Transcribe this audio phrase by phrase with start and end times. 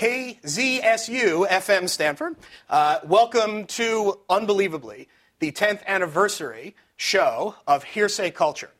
[0.00, 2.34] KZSU FM Stanford.
[2.70, 5.08] Uh, welcome to, unbelievably,
[5.40, 8.70] the 10th anniversary show of Hearsay Culture.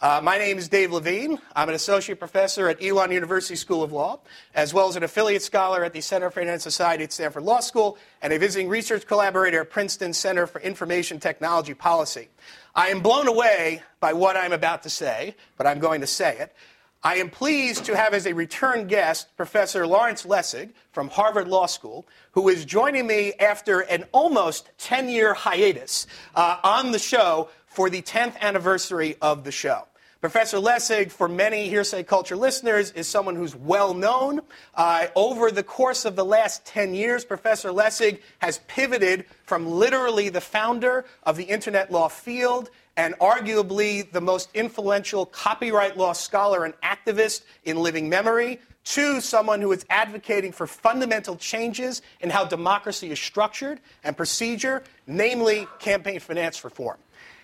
[0.00, 1.38] Uh, my name is Dave Levine.
[1.54, 4.20] I'm an associate professor at Elon University School of Law,
[4.54, 7.60] as well as an affiliate scholar at the Center for Internet Society at Stanford Law
[7.60, 12.28] School, and a visiting research collaborator at Princeton Center for Information Technology Policy.
[12.74, 16.38] I am blown away by what I'm about to say, but I'm going to say
[16.38, 16.54] it.
[17.02, 21.64] I am pleased to have as a return guest Professor Lawrence Lessig from Harvard Law
[21.64, 27.48] School, who is joining me after an almost 10 year hiatus uh, on the show
[27.64, 29.86] for the 10th anniversary of the show.
[30.20, 34.42] Professor Lessig, for many hearsay culture listeners, is someone who's well known.
[34.74, 40.28] Uh, over the course of the last 10 years, Professor Lessig has pivoted from literally
[40.28, 42.68] the founder of the internet law field
[43.00, 49.62] and arguably the most influential copyright law scholar and activist in living memory to someone
[49.62, 56.20] who is advocating for fundamental changes in how democracy is structured and procedure, namely campaign
[56.20, 56.98] finance reform.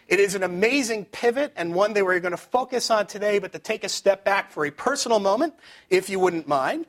[0.08, 3.54] It is an amazing pivot and one that we're going to focus on today, but
[3.54, 5.54] to take a step back for a personal moment,
[5.88, 6.84] if you wouldn't mind.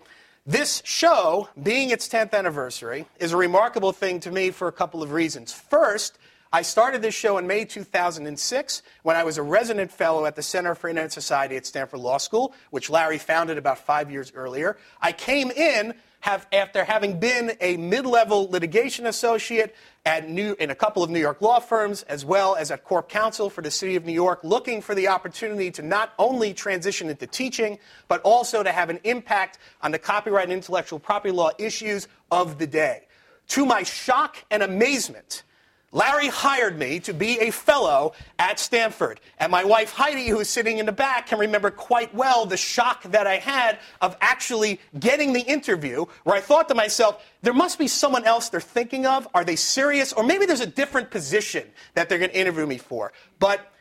[0.45, 5.01] This show, being its 10th anniversary, is a remarkable thing to me for a couple
[5.01, 5.53] of reasons.
[5.53, 6.17] First,
[6.51, 10.41] I started this show in May 2006 when I was a resident fellow at the
[10.41, 14.77] Center for Internet Society at Stanford Law School, which Larry founded about five years earlier.
[15.01, 20.75] I came in have, after having been a mid-level litigation associate at New, in a
[20.75, 23.97] couple of New York law firms, as well as at Corp Counsel for the City
[23.97, 28.63] of New York, looking for the opportunity to not only transition into teaching, but also
[28.63, 33.03] to have an impact on the copyright and intellectual property law issues of the day.
[33.49, 35.43] To my shock and amazement,
[35.93, 39.21] Larry hired me to be a fellow at Stanford.
[39.39, 42.57] And my wife Heidi, who is sitting in the back, can remember quite well the
[42.57, 47.53] shock that I had of actually getting the interview, where I thought to myself, there
[47.53, 49.27] must be someone else they're thinking of.
[49.33, 50.11] Are they serious?
[50.11, 53.13] Or maybe there's a different position that they're going to interview me for.
[53.39, 53.71] But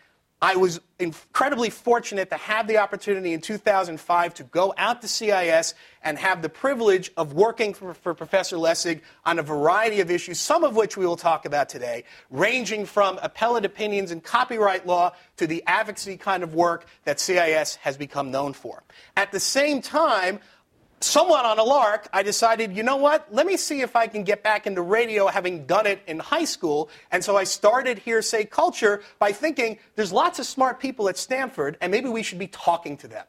[0.43, 5.73] I was incredibly fortunate to have the opportunity in 2005 to go out to CIS
[6.03, 10.39] and have the privilege of working for, for, Professor Lessig on a variety of issues,
[10.39, 15.13] some of which we will talk about today, ranging from appellate opinions in copyright law
[15.39, 18.83] to the advocacy kind of work that CIS has become known for.
[19.17, 20.41] At the same time,
[21.01, 23.33] somewhat on a lark, I decided, you know what?
[23.33, 26.45] Let me see if I can get back into radio having done it in high
[26.45, 26.89] school.
[27.13, 31.77] And so I started Hearsay Culture by thinking there's lots of smart people at Stanford,
[31.81, 33.25] and maybe we should be talking to them.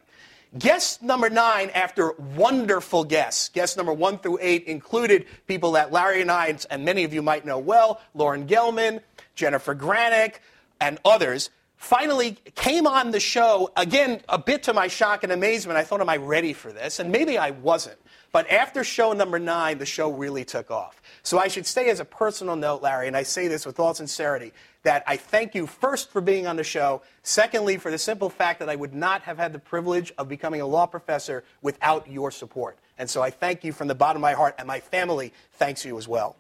[0.58, 6.22] Guest number nine, after wonderful guests, guest number one through eight included people that Larry
[6.22, 9.02] and I, and many of you might know well, Lauren Gelman,
[9.36, 10.36] Jennifer Granick,
[10.80, 15.78] and others finally came on the show, again, a bit to my shock and amazement.
[15.78, 17.00] I thought, am I ready for this?
[17.00, 17.98] And maybe I wasn't.
[18.32, 21.02] But after show number nine, the show really took off.
[21.24, 23.94] So I should say, as a personal note, Larry, and I say this with all
[23.94, 24.52] sincerity,
[24.84, 27.02] that I thank you first for being on the show.
[27.24, 30.62] Secondly, for the simple fact that I would not have had the privilege of becoming
[30.62, 32.78] a law professor without your support.
[32.98, 35.86] And so I thank you from the bottom of my heart, and my family thanks
[35.86, 36.36] you as well.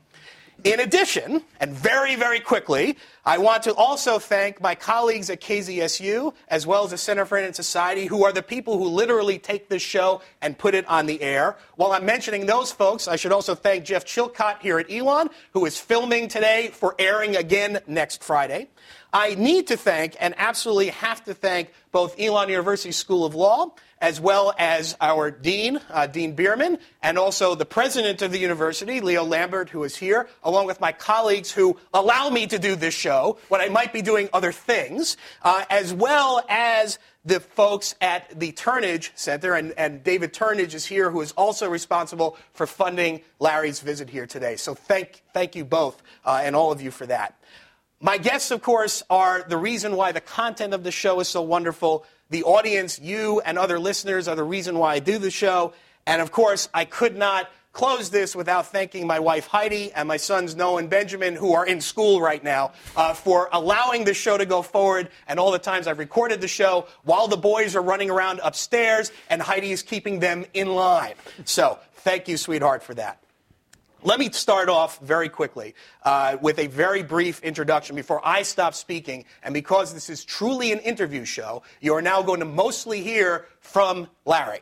[0.63, 6.33] In addition, and very, very quickly, I want to also thank my colleagues at KZSU,
[6.47, 9.69] as well as the Center for Internet Society, who are the people who literally take
[9.69, 11.57] this show and put it on the air.
[11.75, 15.65] While I'm mentioning those folks, I should also thank Jeff Chilcott here at Elon, who
[15.65, 18.67] is filming today for airing again next Friday.
[19.13, 23.73] I need to thank and absolutely have to thank both Elon University School of Law
[24.01, 29.01] as well as our dean, uh, Dean Bierman, and also the president of the university,
[29.01, 32.93] Leo Lambert, who is here, along with my colleagues who allow me to do this
[32.93, 38.39] show when I might be doing other things, uh, as well as the folks at
[38.39, 43.21] the Turnage Center, and, and, David Turnage is here, who is also responsible for funding
[43.39, 44.55] Larry's visit here today.
[44.55, 47.37] So thank, thank you both uh, and all of you for that.
[47.99, 51.41] My guests, of course, are the reason why the content of the show is so
[51.41, 52.05] wonderful.
[52.29, 55.73] The audience, you and other listeners, are the reason why I do the show.
[56.05, 60.17] And of course, I could not close this without thanking my wife Heidi and my
[60.17, 64.35] sons Noah and Benjamin, who are in school right now, uh, for allowing the show
[64.35, 67.81] to go forward and all the times I've recorded the show while the boys are
[67.83, 71.13] running around upstairs and Heidi is keeping them in line.
[71.45, 73.19] So thank you, sweetheart, for that.
[74.03, 75.73] Let me start off very quickly
[76.03, 79.25] uh, with a very brief introduction before I stop speaking.
[79.41, 83.47] And because this is truly an interview show, you are now going to mostly hear
[83.59, 84.59] from Larry.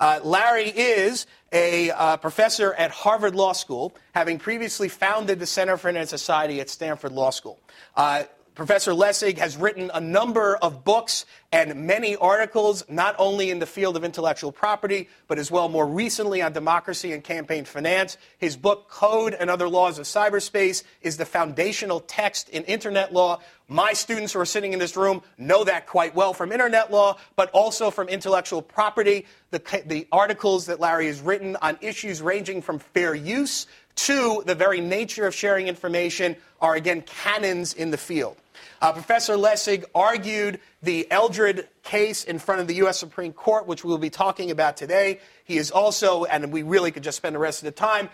[0.00, 5.76] Uh, Larry is a uh, professor at Harvard Law School, having previously founded the Center
[5.76, 7.60] for Internet Society at Stanford Law School.
[7.94, 8.22] Uh,
[8.54, 13.66] Professor Lessig has written a number of books and many articles, not only in the
[13.66, 18.18] field of intellectual property, but as well more recently on democracy and campaign finance.
[18.36, 23.40] His book, Code and Other Laws of Cyberspace, is the foundational text in internet law.
[23.66, 27.16] My students who are sitting in this room know that quite well from internet law,
[27.34, 29.26] but also from intellectual property.
[29.50, 34.54] The, the articles that Larry has written on issues ranging from fair use to the
[34.54, 38.36] very nature of sharing information are, again, canons in the field.
[38.80, 42.98] Uh, Professor Lessig argued the Eldred case in front of the U.S.
[42.98, 45.20] Supreme Court, which we'll be talking about today.
[45.44, 48.08] He is also, and we really could just spend the rest of the time,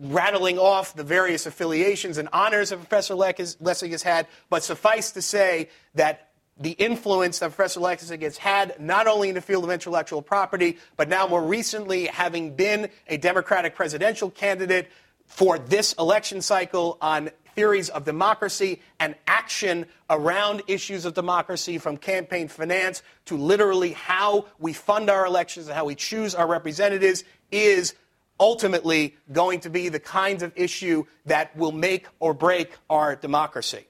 [0.00, 5.22] rattling off the various affiliations and honors that Professor Lessig has had, but suffice to
[5.22, 9.70] say that the influence that Professor Lessig has had, not only in the field of
[9.70, 14.90] intellectual property, but now more recently having been a Democratic presidential candidate
[15.26, 21.96] for this election cycle on theories of democracy and action around issues of democracy, from
[21.96, 27.24] campaign finance to literally how we fund our elections and how we choose our representatives,
[27.50, 27.94] is
[28.38, 33.86] ultimately going to be the kinds of issue that will make or break our democracy.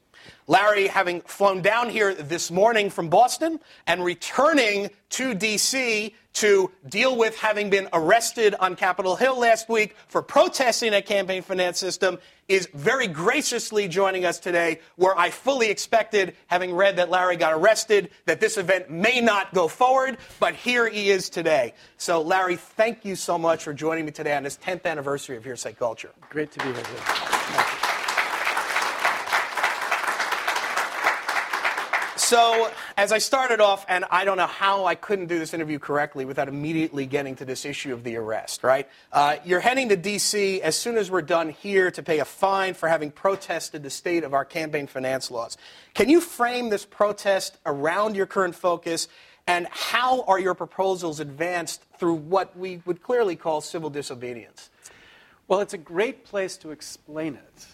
[0.49, 6.15] Larry, having flown down here this morning from Boston and returning to D.C.
[6.35, 11.43] to deal with having been arrested on Capitol Hill last week for protesting a campaign
[11.43, 17.11] finance system, is very graciously joining us today, where I fully expected, having read that
[17.11, 21.75] Larry got arrested, that this event may not go forward, but here he is today.
[21.97, 25.43] So, Larry, thank you so much for joining me today on this 10th anniversary of
[25.43, 26.11] Hearsay Culture.
[26.31, 27.76] Great to be here.
[32.27, 35.79] So, as I started off, and I don't know how I couldn't do this interview
[35.79, 38.89] correctly without immediately getting to this issue of the arrest, right?
[39.13, 40.61] Uh, you're heading to D.C.
[40.61, 44.25] as soon as we're done here to pay a fine for having protested the state
[44.25, 45.57] of our campaign finance laws.
[45.95, 49.07] Can you frame this protest around your current focus,
[49.47, 54.69] and how are your proposals advanced through what we would clearly call civil disobedience?
[55.47, 57.67] Well, it's a great place to explain it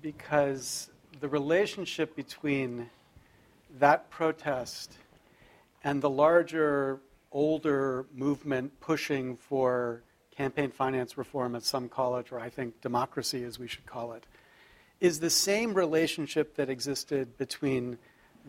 [0.00, 2.90] because the relationship between
[3.78, 4.92] that protest
[5.84, 7.00] and the larger,
[7.32, 10.02] older movement pushing for
[10.36, 14.12] campaign finance reform, as some call it, or I think democracy, as we should call
[14.12, 14.24] it,
[15.00, 17.98] is the same relationship that existed between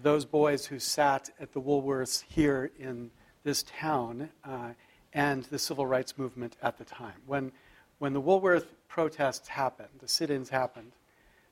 [0.01, 3.11] those boys who sat at the Woolworths here in
[3.43, 4.69] this town uh,
[5.13, 7.21] and the civil rights movement at the time.
[7.25, 7.51] When,
[7.97, 10.91] when the Woolworth protests happened, the sit ins happened,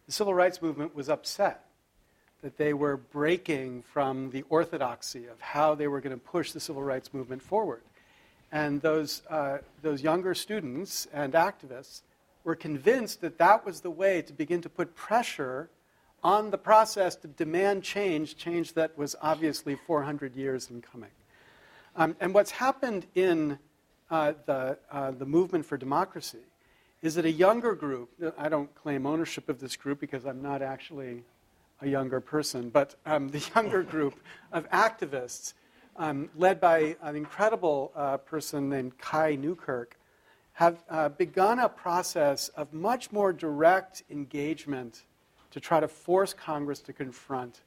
[0.05, 1.66] the civil rights movement was upset
[2.41, 6.59] that they were breaking from the orthodoxy of how they were going to push the
[6.59, 7.81] civil rights movement forward.
[8.51, 12.01] And those, uh, those younger students and activists
[12.43, 15.69] were convinced that that was the way to begin to put pressure
[16.23, 21.09] on the process to demand change, change that was obviously 400 years in coming.
[21.95, 23.59] Um, and what's happened in
[24.09, 26.39] uh, the, uh, the movement for democracy
[27.01, 30.61] is that a younger group, I don't claim ownership of this group because I'm not
[30.61, 31.23] actually
[31.81, 34.19] a younger person, but um, the younger group
[34.51, 35.53] of activists,
[35.97, 39.97] um, led by an incredible uh, person named Kai Newkirk,
[40.53, 45.03] have uh, begun a process of much more direct engagement
[45.51, 47.61] to try to force Congress to confront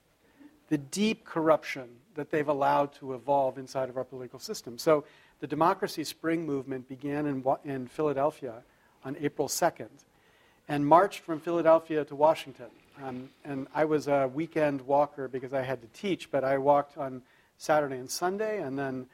[0.68, 4.78] the deep corruption that they've allowed to evolve inside of our political system.
[4.78, 5.04] So,
[5.40, 8.62] the Democracy Spring movement began in, in Philadelphia
[9.04, 9.88] on April 2nd
[10.68, 12.68] and marched from Philadelphia to Washington
[13.02, 16.98] um, and I was a weekend walker because I had to teach, but I walked
[16.98, 17.22] on
[17.56, 19.06] Saturday and Sunday and then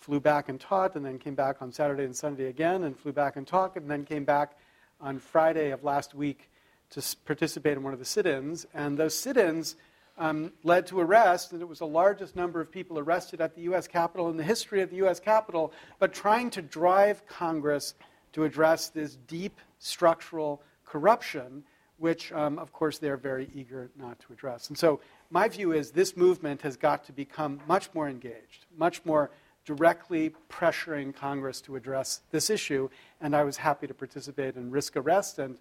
[0.00, 3.12] flew back and taught and then came back on Saturday and Sunday again and flew
[3.12, 4.58] back and taught and then came back
[5.00, 6.50] on Friday of last week
[6.90, 8.66] to participate in one of the sit ins.
[8.74, 9.76] And those sit ins
[10.18, 13.62] um, led to arrest, and it was the largest number of people arrested at the
[13.62, 13.88] U.S.
[13.88, 15.18] Capitol in the history of the U.S.
[15.18, 17.94] Capitol, but trying to drive Congress
[18.34, 21.64] to address this deep structural corruption
[22.02, 24.68] which, um, of course, they're very eager not to address.
[24.70, 29.04] And so, my view is this movement has got to become much more engaged, much
[29.04, 29.30] more
[29.64, 32.88] directly pressuring Congress to address this issue.
[33.20, 35.38] And I was happy to participate in risk arrest.
[35.38, 35.58] And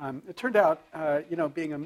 [0.00, 1.80] um, it turned out, uh, you know, being a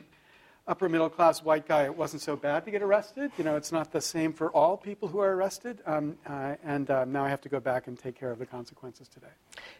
[0.68, 3.30] upper middle class white guy, it wasn't so bad to get arrested.
[3.38, 5.80] You know, it's not the same for all people who are arrested.
[5.86, 8.46] Um, uh, and uh, now I have to go back and take care of the
[8.46, 9.26] consequences today.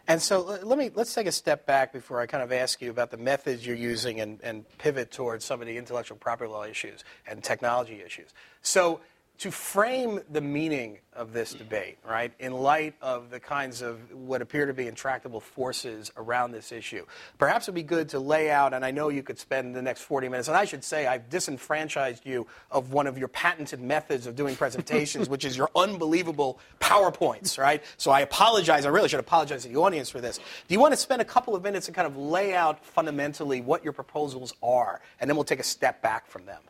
[0.07, 2.90] And so let me let's take a step back before I kind of ask you
[2.90, 6.64] about the methods you're using and, and pivot towards some of the intellectual property law
[6.64, 8.33] issues and technology issues.
[8.62, 9.00] So
[9.38, 14.40] to frame the meaning of this debate, right, in light of the kinds of what
[14.40, 17.05] appear to be intractable forces around this issue,
[17.38, 19.83] perhaps it would be good to lay out, and I know you could spend the
[19.83, 23.81] next 40 minutes, and I should say I've disenfranchised you of one of your patented
[23.81, 27.83] methods of doing presentations, which is your unbelievable PowerPoints, right?
[27.99, 28.87] So I apologize.
[28.87, 30.38] I really should apologize to the audience for this.
[30.38, 33.61] Do you want to spend a couple of minutes and kind of lay out fundamentally
[33.61, 36.62] what your proposals are, and then we'll take a step back from them?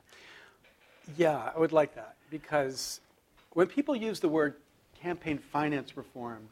[1.16, 3.00] Yeah, I would like that because
[3.52, 4.54] when people use the word
[5.00, 6.48] campaign finance reform,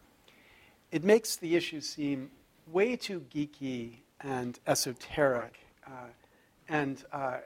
[0.90, 2.30] it makes the issue seem
[2.72, 5.58] way too geeky and esoteric.
[5.86, 5.90] Uh,
[6.68, 7.38] and, uh,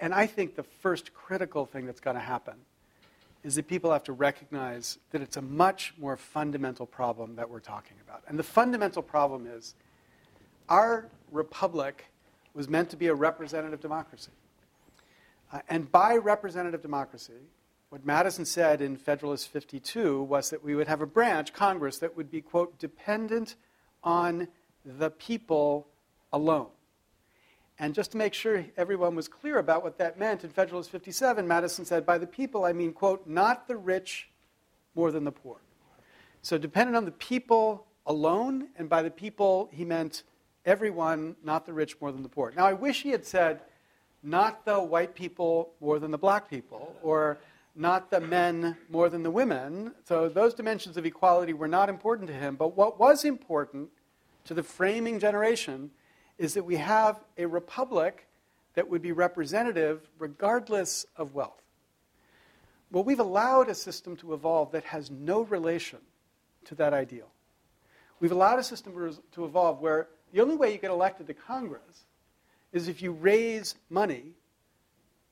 [0.00, 2.54] and I think the first critical thing that's going to happen
[3.42, 7.60] is that people have to recognize that it's a much more fundamental problem that we're
[7.60, 8.22] talking about.
[8.26, 9.74] And the fundamental problem is
[10.68, 12.06] our republic
[12.54, 14.32] was meant to be a representative democracy.
[15.52, 17.34] Uh, and by representative democracy,
[17.96, 22.14] what Madison said in Federalist 52 was that we would have a branch, Congress, that
[22.14, 23.54] would be, quote, dependent
[24.04, 24.48] on
[24.84, 25.86] the people
[26.30, 26.68] alone.
[27.78, 31.48] And just to make sure everyone was clear about what that meant, in Federalist 57,
[31.48, 34.28] Madison said, by the people, I mean, quote, not the rich
[34.94, 35.56] more than the poor.
[36.42, 40.22] So dependent on the people alone, and by the people, he meant
[40.66, 42.52] everyone, not the rich more than the poor.
[42.54, 43.62] Now, I wish he had said,
[44.22, 47.38] not the white people more than the black people, or
[47.76, 49.92] not the men more than the women.
[50.04, 52.56] So those dimensions of equality were not important to him.
[52.56, 53.90] But what was important
[54.44, 55.90] to the framing generation
[56.38, 58.26] is that we have a republic
[58.74, 61.62] that would be representative regardless of wealth.
[62.90, 65.98] Well, we've allowed a system to evolve that has no relation
[66.66, 67.28] to that ideal.
[68.20, 72.04] We've allowed a system to evolve where the only way you get elected to Congress
[72.72, 74.32] is if you raise money,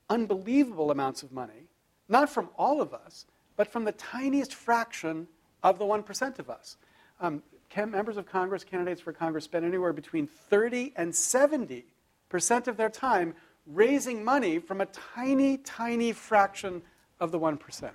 [0.09, 1.64] unbelievable amounts of money,
[2.09, 5.29] not from all of us, but from the tiniest fraction
[5.63, 6.77] of the 1% of us.
[7.21, 7.43] Um,
[7.77, 11.87] members of Congress, candidates for Congress, spend anywhere between 30 and 70
[12.35, 13.33] percent of their time
[13.67, 16.83] raising money from a tiny, tiny fraction
[17.21, 17.91] of the 1%.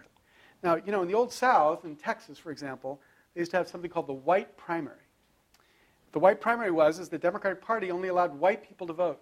[0.64, 3.02] Now, you know, in the Old South, in Texas, for example,
[3.34, 4.96] they used to have something called the white primary.
[6.14, 9.20] The white primary was is the Democratic Party only allowed white people to vote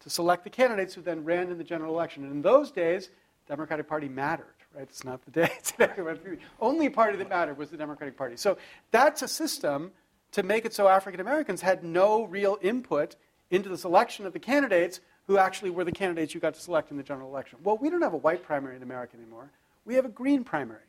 [0.00, 2.24] to select the candidates who then ran in the general election.
[2.24, 3.08] And in those days,
[3.50, 4.84] Democratic Party mattered, right?
[4.84, 5.90] It's not the day today.
[5.96, 8.36] the only party that mattered was the Democratic Party.
[8.36, 8.56] So
[8.92, 9.90] that's a system
[10.32, 13.16] to make it so African Americans had no real input
[13.50, 16.92] into the selection of the candidates who actually were the candidates you got to select
[16.92, 17.58] in the general election.
[17.64, 19.50] Well, we don't have a white primary in America anymore.
[19.84, 20.80] We have a green primary.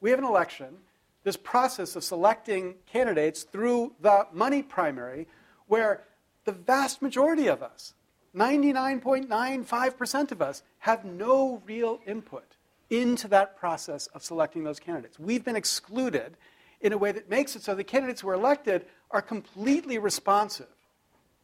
[0.00, 0.78] We have an election,
[1.22, 5.28] this process of selecting candidates through the money primary,
[5.68, 6.02] where
[6.44, 7.94] the vast majority of us,
[8.34, 12.56] 99.95% of us have no real input
[12.90, 15.18] into that process of selecting those candidates.
[15.18, 16.36] We've been excluded
[16.80, 20.68] in a way that makes it so the candidates who are elected are completely responsive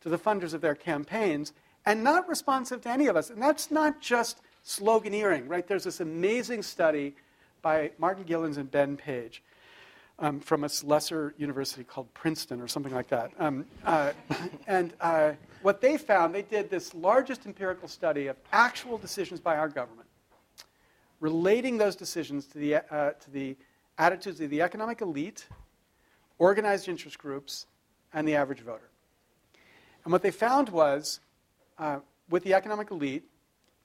[0.01, 1.53] to the funders of their campaigns
[1.85, 3.31] and not responsive to any of us.
[3.31, 5.67] And that's not just sloganeering, right?
[5.67, 7.15] There's this amazing study
[7.63, 9.43] by Martin Gilens and Ben Page
[10.19, 13.31] um, from a lesser university called Princeton or something like that.
[13.39, 14.13] Um, uh,
[14.67, 15.33] and uh,
[15.63, 20.09] what they found, they did this largest empirical study of actual decisions by our government,
[21.21, 23.57] relating those decisions to the, uh, to the
[23.99, 25.47] attitudes of the economic elite,
[26.39, 27.67] organized interest groups,
[28.13, 28.89] and the average voter.
[30.05, 31.21] And what they found was,
[31.79, 31.99] uh,
[32.31, 33.25] with the economic elite,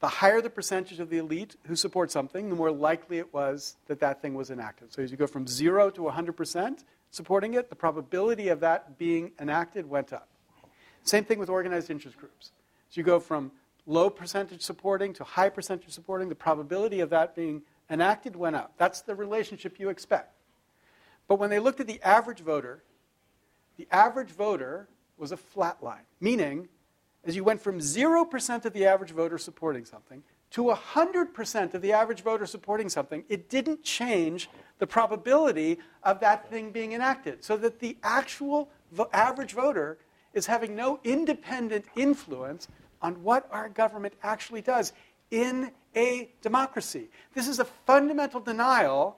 [0.02, 3.78] the higher the percentage of the elite who support something, the more likely it was
[3.88, 4.92] that that thing was enacted.
[4.92, 9.32] So as you go from zero to 100% supporting it, the probability of that being
[9.40, 10.28] enacted went up.
[11.04, 12.52] Same thing with organized interest groups.
[12.90, 13.52] As you go from
[13.86, 18.74] low percentage supporting to high percentage supporting, the probability of that being enacted went up.
[18.78, 20.36] That's the relationship you expect.
[21.28, 22.84] But when they looked at the average voter,
[23.78, 26.70] the average voter was a flat line, meaning
[27.24, 31.94] as you went from 0% of the average voter supporting something to 100% of the
[31.94, 34.50] average voter supporting something, it didn't change
[34.80, 37.44] the probability of that thing being enacted.
[37.44, 39.98] So that the actual vo- average voter
[40.34, 42.68] is having no independent influence
[43.02, 44.92] on what our government actually does
[45.30, 47.10] in a democracy.
[47.34, 49.18] This is a fundamental denial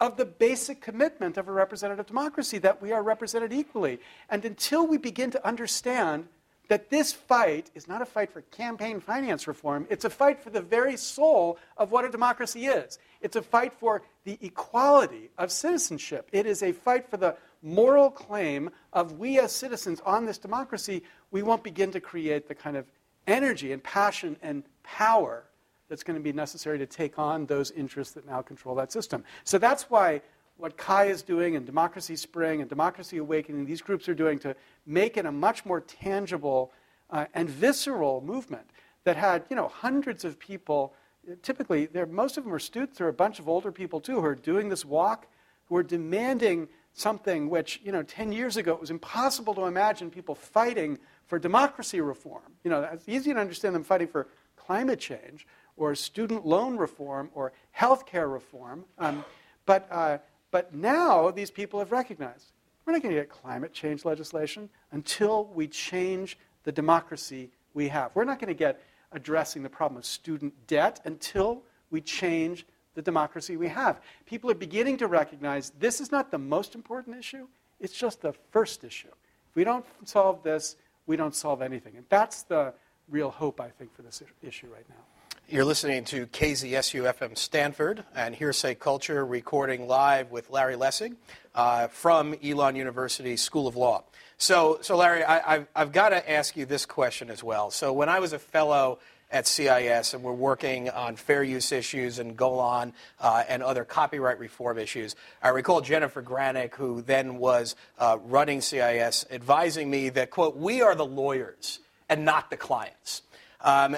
[0.00, 4.00] of the basic commitment of a representative democracy that we are represented equally.
[4.30, 6.28] And until we begin to understand
[6.70, 10.50] that this fight is not a fight for campaign finance reform, it's a fight for
[10.50, 13.00] the very soul of what a democracy is.
[13.20, 16.28] It's a fight for the equality of citizenship.
[16.30, 21.02] It is a fight for the moral claim of we as citizens on this democracy,
[21.32, 22.86] we won't begin to create the kind of
[23.26, 25.42] energy and passion and power
[25.88, 29.24] that's going to be necessary to take on those interests that now control that system.
[29.42, 30.22] So that's why
[30.60, 34.54] what Kai is doing and Democracy Spring and Democracy Awakening, these groups are doing to
[34.86, 36.72] make it a much more tangible
[37.10, 38.68] uh, and visceral movement
[39.04, 40.94] that had, you know, hundreds of people.
[41.42, 44.34] Typically, most of them are students or a bunch of older people too who are
[44.34, 45.26] doing this walk,
[45.66, 50.10] who are demanding something which, you know, 10 years ago it was impossible to imagine
[50.10, 52.52] people fighting for democracy reform.
[52.64, 57.30] You know, it's easy to understand them fighting for climate change or student loan reform
[57.34, 58.84] or health care reform.
[58.98, 59.24] Um,
[59.66, 60.18] but, uh,
[60.50, 62.52] but now these people have recognized
[62.84, 68.10] we're not going to get climate change legislation until we change the democracy we have.
[68.14, 73.02] We're not going to get addressing the problem of student debt until we change the
[73.02, 74.00] democracy we have.
[74.26, 77.46] People are beginning to recognize this is not the most important issue,
[77.78, 79.08] it's just the first issue.
[79.08, 80.76] If we don't solve this,
[81.06, 81.96] we don't solve anything.
[81.96, 82.74] And that's the
[83.08, 85.19] real hope, I think, for this issue right now.
[85.52, 91.16] You're listening to KZSU FM Stanford and Hearsay Culture, recording live with Larry Lessig
[91.56, 94.04] uh, from Elon University School of Law.
[94.38, 97.72] So, so Larry, I, I've, I've got to ask you this question as well.
[97.72, 99.00] So, when I was a fellow
[99.32, 104.38] at CIS and we're working on fair use issues and Golan uh, and other copyright
[104.38, 105.16] reform issues.
[105.42, 110.80] I recall Jennifer Granick, who then was uh, running CIS, advising me that, quote, we
[110.80, 113.22] are the lawyers and not the clients.
[113.62, 113.96] Um,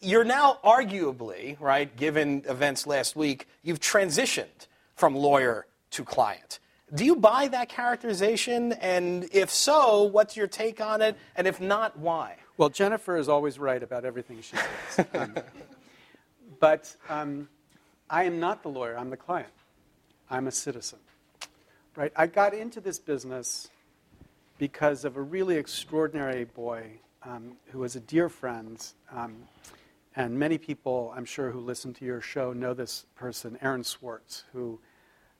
[0.00, 6.60] you're now arguably, right, given events last week, you've transitioned from lawyer to client.
[6.94, 8.72] Do you buy that characterization?
[8.72, 11.16] And if so, what's your take on it?
[11.36, 12.36] And if not, why?
[12.56, 15.06] Well, Jennifer is always right about everything she says.
[15.14, 15.34] um,
[16.60, 17.48] but um,
[18.08, 19.52] I am not the lawyer, I'm the client.
[20.30, 20.98] I'm a citizen.
[21.96, 22.12] Right?
[22.16, 23.68] I got into this business
[24.58, 29.36] because of a really extraordinary boy um, who was a dear friend um,
[30.18, 34.42] and many people, I'm sure, who listen to your show know this person, Aaron Swartz,
[34.52, 34.80] who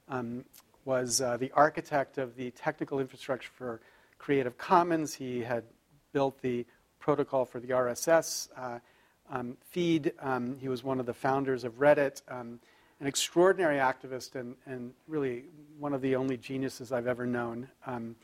[0.09, 0.45] um,
[0.85, 3.81] was uh, the architect of the technical infrastructure for
[4.19, 5.15] Creative Commons.
[5.15, 5.65] He had
[6.13, 6.65] built the
[7.01, 8.79] protocol for the RSS uh,
[9.29, 10.13] um, feed.
[10.21, 12.61] Um, he was one of the founders of Reddit, um,
[13.01, 15.47] an extraordinary activist, and, and really
[15.81, 18.15] one of the only geniuses I've ever known, um,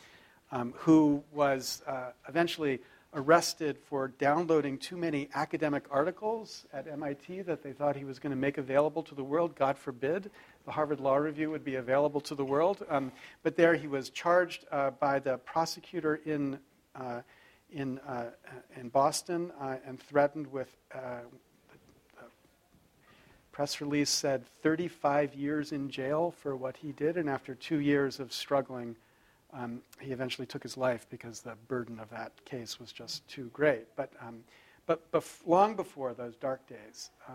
[0.52, 2.78] um, who was uh, eventually
[3.14, 8.30] arrested for downloading too many academic articles at MIT that they thought he was going
[8.30, 9.54] to make available to the world.
[9.54, 10.30] God forbid
[10.64, 12.84] the Harvard Law Review would be available to the world.
[12.88, 13.12] Um,
[13.42, 16.58] but there he was charged uh, by the prosecutor in,
[16.96, 17.20] uh,
[17.70, 18.30] in, uh,
[18.78, 20.76] in Boston uh, and threatened with.
[20.94, 21.20] Uh,
[23.52, 28.18] press release said 35 years in jail for what he did, and after two years
[28.18, 28.96] of struggling,
[29.54, 33.50] um, he eventually took his life because the burden of that case was just too
[33.52, 33.86] great.
[33.96, 34.42] But, um,
[34.86, 37.32] but bef- long before those dark days, uh,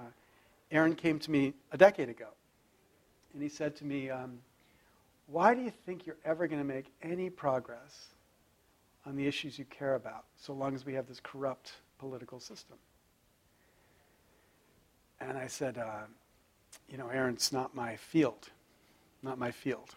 [0.71, 2.27] Aaron came to me a decade ago,
[3.33, 4.39] and he said to me, um,
[5.27, 8.07] Why do you think you're ever going to make any progress
[9.05, 12.77] on the issues you care about so long as we have this corrupt political system?
[15.21, 16.03] And I said, uh,
[16.89, 18.49] You know, Aaron, it's not my field,
[19.23, 19.95] not my field.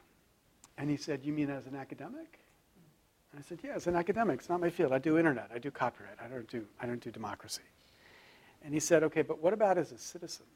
[0.79, 2.41] And he said, You mean as an academic?
[3.31, 4.41] And I said, Yeah, as an academic.
[4.41, 4.93] It's not my field.
[4.93, 5.51] I do internet.
[5.55, 6.17] I do copyright.
[6.23, 7.63] I don't do, I don't do democracy.
[8.65, 10.47] And he said, Okay, but what about as a citizen?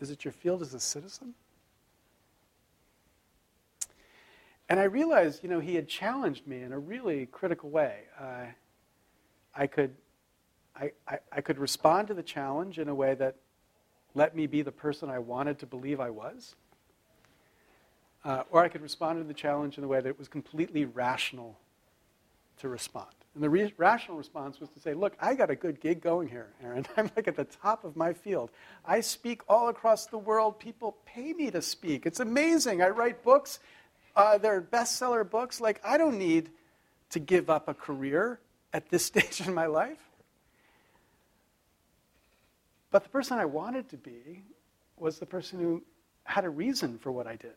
[0.00, 1.34] Is it your field as a citizen?
[4.70, 8.02] And I realized, you know, he had challenged me in a really critical way.
[8.18, 8.46] Uh,
[9.54, 9.96] I could,
[10.76, 13.34] I, I, I could respond to the challenge in a way that
[14.14, 16.54] let me be the person I wanted to believe I was.
[18.24, 20.84] Uh, or I could respond to the challenge in a way that it was completely
[20.84, 21.58] rational
[22.58, 23.08] to respond.
[23.34, 26.28] And the re- rational response was to say, look, I got a good gig going
[26.28, 26.86] here, Aaron.
[26.96, 28.50] I'm like at the top of my field.
[28.84, 30.58] I speak all across the world.
[30.58, 32.06] People pay me to speak.
[32.06, 32.82] It's amazing.
[32.82, 33.60] I write books.
[34.16, 35.60] Uh, they're bestseller books.
[35.60, 36.50] Like, I don't need
[37.10, 38.40] to give up a career
[38.72, 39.98] at this stage in my life.
[42.90, 44.42] But the person I wanted to be
[44.96, 45.82] was the person who
[46.24, 47.54] had a reason for what I did.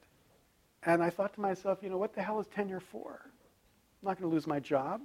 [0.86, 3.22] And I thought to myself, you know, what the hell is tenure for?
[3.24, 5.02] I'm not going to lose my job.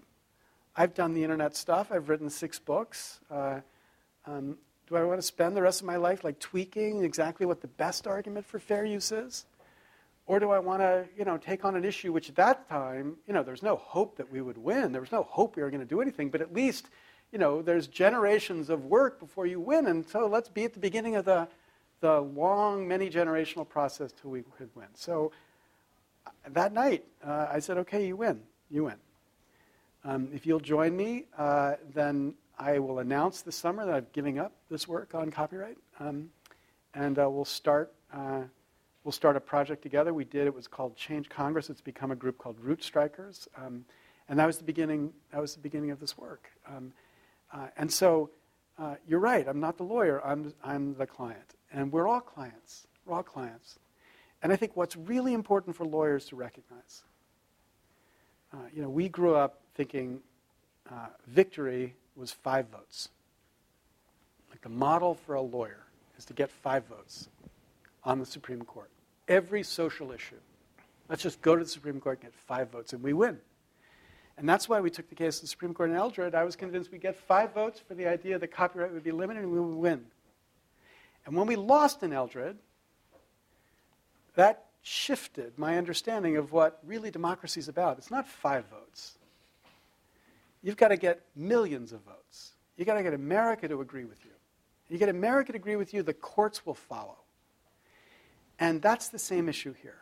[0.77, 1.93] I've done the internet stuff.
[1.93, 3.21] I've written six books.
[3.31, 3.61] Uh,
[4.27, 7.61] um, do I want to spend the rest of my life like tweaking exactly what
[7.61, 9.45] the best argument for fair use is?
[10.27, 13.17] Or do I want to, you know, take on an issue which at that time,
[13.27, 14.93] you know, there's no hope that we would win.
[14.93, 16.31] There was no hope we were going to do anything.
[16.31, 16.89] But at least,
[17.33, 19.87] you know, there's generations of work before you win.
[19.87, 21.49] And so let's be at the beginning of the,
[22.01, 24.89] the long, many generational process till we could win.
[24.95, 25.33] So
[26.49, 28.43] that night, uh, I said, okay, you win.
[28.71, 28.97] You win.
[30.05, 34.39] Um, if you'll join me, uh, then I will announce this summer that I'm giving
[34.39, 36.31] up this work on copyright, um,
[36.95, 37.93] and uh, we'll start.
[38.13, 38.43] Uh,
[39.05, 40.13] we'll start a project together.
[40.13, 40.47] We did.
[40.47, 41.71] It was called Change Congress.
[41.71, 43.85] It's become a group called Rootstrikers, um,
[44.29, 45.13] and that was the beginning.
[45.33, 46.51] That was the beginning of this work.
[46.67, 46.93] Um,
[47.53, 48.31] uh, and so,
[48.79, 49.47] uh, you're right.
[49.47, 50.25] I'm not the lawyer.
[50.25, 52.87] I'm I'm the client, and we're all clients.
[53.07, 53.79] We're all clients.
[54.43, 57.03] And I think what's really important for lawyers to recognize.
[58.53, 60.21] Uh, you know, we grew up thinking
[60.91, 63.09] uh, victory was five votes.
[64.51, 65.85] Like the model for a lawyer
[66.17, 67.29] is to get five votes
[68.05, 68.91] on the Supreme Court.
[69.27, 70.37] Every social issue.
[71.09, 73.39] Let's just go to the Supreme Court and get five votes, and we win.
[74.37, 76.35] And that's why we took the case to the Supreme Court in Eldred.
[76.35, 79.43] I was convinced we'd get five votes for the idea that copyright would be limited
[79.43, 80.05] and we would win.
[81.27, 82.57] And when we lost in Eldred,
[84.39, 87.99] that shifted my understanding of what really democracy is about.
[87.99, 89.19] It's not five votes.
[90.63, 92.53] You've got to get millions of votes.
[92.77, 94.31] You've got to get America to agree with you.
[94.89, 97.17] You get America to agree with you, the courts will follow.
[98.61, 99.99] And that's the same issue here.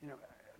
[0.00, 0.14] You know,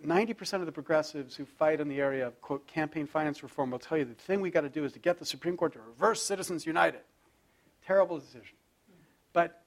[0.05, 3.79] 90% of the progressives who fight in the area of, quote, campaign finance reform will
[3.79, 5.79] tell you the thing we've got to do is to get the Supreme Court to
[5.79, 6.99] reverse Citizens United.
[7.85, 8.57] Terrible decision.
[9.31, 9.63] But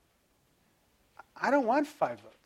[1.35, 2.40] I don't want five votes.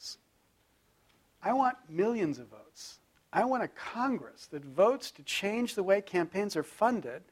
[1.44, 2.98] I want millions of votes.
[3.32, 7.22] I want a Congress that votes to change the way campaigns are funded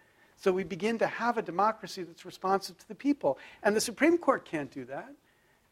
[0.42, 3.38] so we begin to have a democracy that's responsive to the people.
[3.62, 5.08] And the Supreme Court can't do that.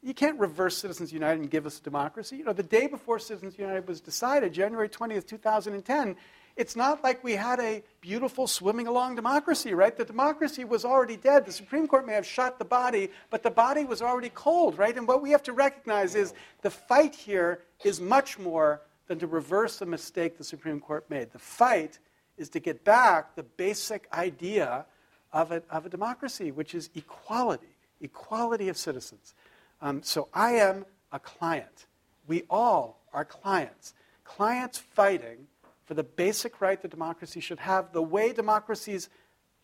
[0.01, 2.37] You can't reverse Citizens United and give us democracy.
[2.37, 6.15] You know, the day before Citizens United was decided, January 20th, 2010,
[6.57, 9.97] it's not like we had a beautiful swimming along democracy, right?
[9.97, 11.47] The democracy was already dead.
[11.47, 14.97] The Supreme Court may have shot the body, but the body was already cold, right?
[14.97, 19.27] And what we have to recognize is the fight here is much more than to
[19.27, 21.33] reverse the mistake the Supreme Court made.
[21.33, 21.99] The fight
[22.37, 24.87] is to get back the basic idea
[25.33, 29.35] of a, of a democracy, which is equality, equality of citizens.
[29.83, 31.87] Um, so I am a client.
[32.27, 33.95] We all are clients.
[34.25, 35.47] Clients fighting
[35.91, 39.09] for the basic right that democracy should have, the way democracies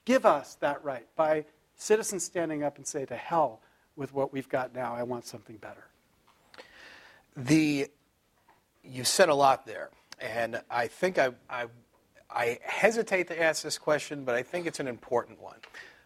[0.05, 1.45] give us that right, by
[1.77, 3.61] citizens standing up and say, to hell
[3.95, 5.87] with what we've got now, I want something better.
[7.37, 7.87] The,
[8.83, 11.67] you said a lot there, and I think I, I,
[12.29, 15.59] I hesitate to ask this question, but I think it's an important one.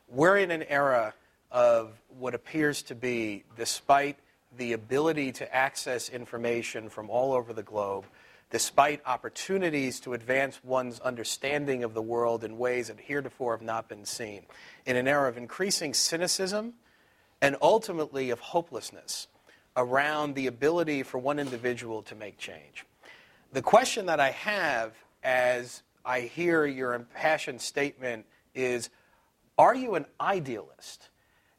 [0.07, 1.15] We're in an era
[1.51, 4.19] of what appears to be, despite
[4.59, 8.05] the ability to access information from all over the globe,
[8.51, 13.89] despite opportunities to advance one's understanding of the world in ways that heretofore have not
[13.89, 14.43] been seen,
[14.85, 16.75] in an era of increasing cynicism
[17.41, 19.29] and ultimately of hopelessness
[19.77, 22.85] around the ability for one individual to make change.
[23.53, 28.91] The question that I have as I hear your impassioned statement is
[29.57, 31.09] Are you an idealist?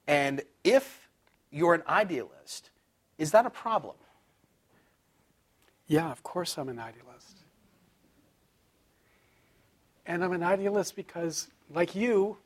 [0.07, 1.07] And if
[1.51, 2.69] you're an idealist,
[3.17, 3.95] is that a problem?
[5.91, 7.39] Yeah, of course I'm an idealist.
[10.05, 12.37] And I'm an idealist because, like you,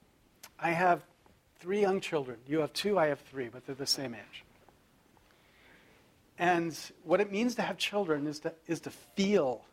[0.59, 1.03] I have
[1.59, 2.39] three young children.
[2.47, 4.43] You have two, I have three, but they're the same age.
[6.39, 9.63] And what it means to have children is to, is to feel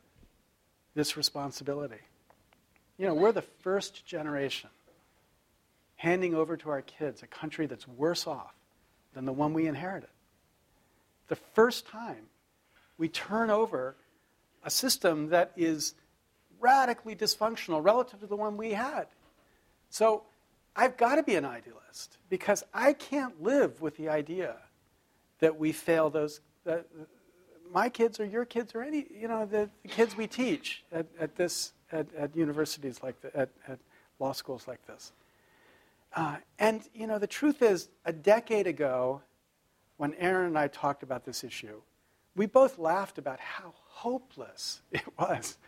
[0.94, 2.02] this responsibility.
[2.98, 4.68] You know, we're the first generation
[5.96, 8.52] handing over to our kids a country that's worse off
[9.14, 10.10] than the one we inherited.
[11.28, 12.26] The first time
[12.98, 13.96] we turn over
[14.64, 15.94] a system that is
[16.60, 19.06] radically dysfunctional relative to the one we had.
[19.90, 20.22] So
[20.74, 24.56] I've got to be an idealist because I can't live with the idea
[25.40, 26.40] that we fail those.
[26.64, 26.86] That
[27.72, 31.06] my kids or your kids or any you know the, the kids we teach at,
[31.18, 33.78] at this at, at, universities like the, at, at
[34.18, 35.12] law schools like this.
[36.14, 39.20] Uh, and you know the truth is, a decade ago,
[39.96, 41.80] when Aaron and I talked about this issue,
[42.34, 45.58] we both laughed about how hopeless it was.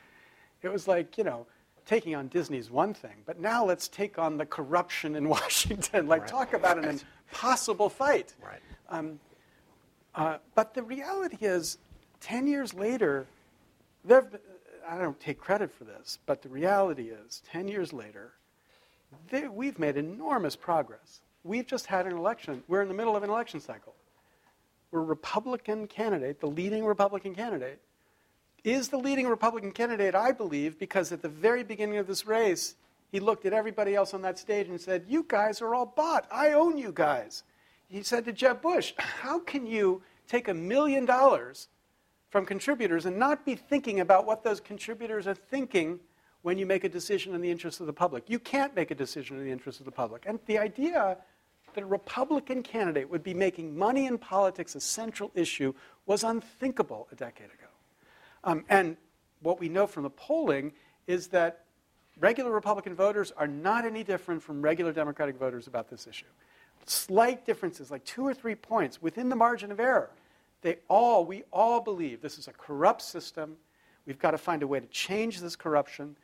[0.63, 1.47] It was like, you know,
[1.87, 6.07] taking on Disney's one thing, but now let's take on the corruption in Washington.
[6.07, 6.31] Like, right.
[6.31, 7.01] talk about an
[7.31, 8.35] impossible fight.
[8.43, 8.61] Right.
[8.89, 9.21] Um,
[10.15, 11.79] uh, but the reality is,
[12.21, 13.27] 10 years later,
[14.09, 18.33] I don't take credit for this, but the reality is, 10 years later,
[19.31, 21.21] they, we've made enormous progress.
[21.43, 22.63] We've just had an election.
[22.69, 23.95] We're in the middle of an election cycle
[25.01, 27.81] Republican candidate, the leading Republican candidate,
[28.63, 32.77] is the leading Republican candidate, I believe, because at the very beginning of this race,
[33.13, 36.27] he looked at everybody else on that stage and said, You guys are all bought.
[36.33, 37.43] I own you guys.
[37.89, 41.69] He said to Jeb Bush, How can you take a million dollars
[42.31, 46.01] from contributors and not be thinking about what those contributors are thinking
[46.43, 48.29] when you make a decision in the interest of the public.
[48.29, 50.25] You can't make a decision in the interest of the public.
[50.27, 51.17] And the idea
[51.75, 55.73] that a Republican candidate would be making money in politics a central issue
[56.07, 57.71] was unthinkable a decade ago.
[58.45, 58.97] Um, and
[59.41, 60.73] what we know from the polling
[61.07, 61.65] is that
[62.19, 66.27] regular Republican voters are not any different from regular Democratic voters about this issue.
[66.87, 70.11] Slight differences, like two or three points within the margin of error.
[70.63, 73.57] They all, we all believe this is a corrupt system.
[74.07, 76.17] We've got to find a way to change this corruption.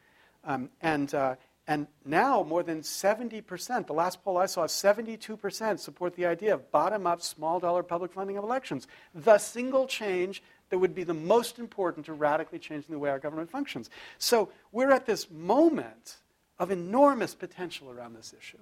[0.45, 1.37] Um, and, uh,
[1.71, 6.69] and now more than 70%, the last poll I saw, 72% support the idea of
[6.73, 8.89] bottom up, small dollar public funding of elections.
[9.15, 13.21] The single change that would be the most important to radically changing the way our
[13.21, 13.89] government functions.
[14.19, 16.17] So we're at this moment
[16.59, 18.59] of enormous potential around this issue.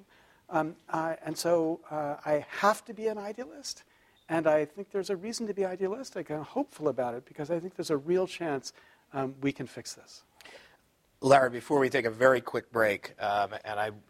[0.50, 3.84] Um, uh, and so uh, I have to be an idealist.
[4.28, 7.58] And I think there's a reason to be idealistic and hopeful about it because I
[7.58, 8.74] think there's a real chance
[9.14, 10.24] um, we can fix this.
[11.20, 13.50] Larry, before we take a very quick break, um,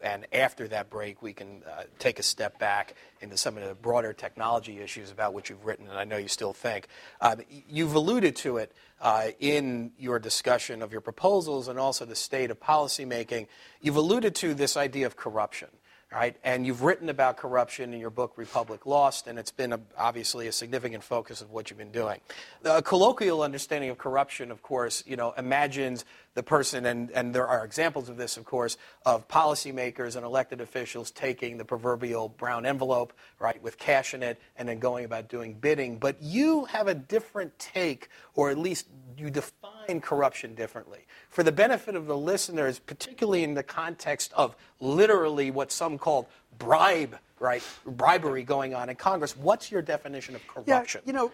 [0.03, 3.75] and, after that break, we can uh, take a step back into some of the
[3.75, 6.87] broader technology issues about which you've written, and I know you still think.
[7.23, 12.15] Um, you've alluded to it uh, in your discussion of your proposals and also the
[12.15, 13.47] state of policymaking.
[13.81, 15.69] You've alluded to this idea of corruption
[16.13, 16.37] right?
[16.43, 20.47] And you've written about corruption in your book, Republic Lost, and it's been a, obviously
[20.47, 22.21] a significant focus of what you've been doing.
[22.63, 27.47] The colloquial understanding of corruption, of course, you know, imagines the person, and, and there
[27.47, 32.65] are examples of this, of course, of policymakers and elected officials taking the proverbial brown
[32.65, 35.99] envelope, right, with cash in it, and then going about doing bidding.
[35.99, 38.87] But you have a different take, or at least
[39.19, 41.01] you define corruption differently.
[41.31, 46.29] For the benefit of the listeners, particularly in the context of literally what some call
[46.59, 51.03] bribe, right, bribery going on in Congress, what's your definition of corruption?
[51.05, 51.33] Yeah, you know,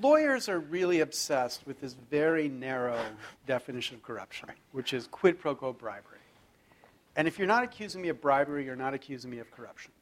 [0.00, 3.00] lawyers are really obsessed with this very narrow
[3.46, 6.18] definition of corruption, which is quid pro quo bribery.
[7.16, 9.92] And if you're not accusing me of bribery, you're not accusing me of corruption.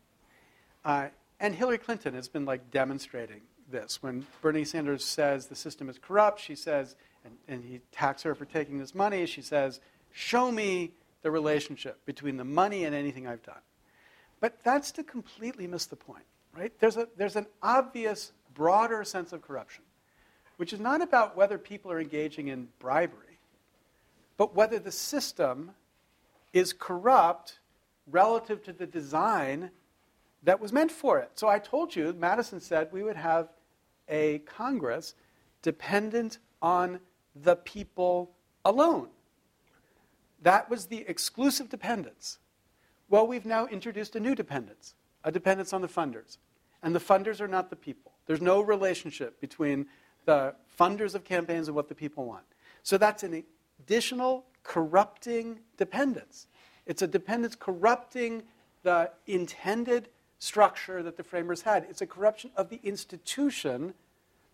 [0.85, 1.09] Uh,
[1.41, 4.03] and Hillary Clinton has been like demonstrating this.
[4.03, 8.35] When Bernie Sanders says the system is corrupt, she says, and, and he attacks her
[8.35, 9.81] for taking this money, she says,
[10.13, 13.61] show me the relationship between the money and anything I've done.
[14.41, 16.25] But that's to completely miss the point,
[16.57, 16.73] right?
[16.79, 19.85] There's, a, there's an obvious broader sense of corruption,
[20.59, 23.39] which is not about whether people are engaging in bribery,
[24.37, 25.71] but whether the system
[26.53, 27.59] is corrupt
[28.11, 29.71] relative to the design
[30.43, 31.31] that was meant for it.
[31.37, 33.49] So I told you, Madison said we would have
[34.09, 35.15] a Congress
[35.63, 37.01] dependent on
[37.35, 38.31] the people
[38.65, 39.09] alone.
[40.43, 42.39] That was the exclusive dependence.
[43.09, 44.95] Well, we've now introduced a new dependence,
[45.25, 46.39] a dependence on the funders.
[46.83, 48.13] And the funders are not the people.
[48.27, 49.87] There's no relationship between
[50.27, 52.45] the funders of campaigns and what the people want.
[52.83, 53.43] So that's an
[53.81, 56.47] additional corrupting dependence.
[56.87, 58.43] It's a dependence corrupting
[58.83, 61.87] the intended structure that the framers had.
[61.89, 63.95] It's a corruption of the institution,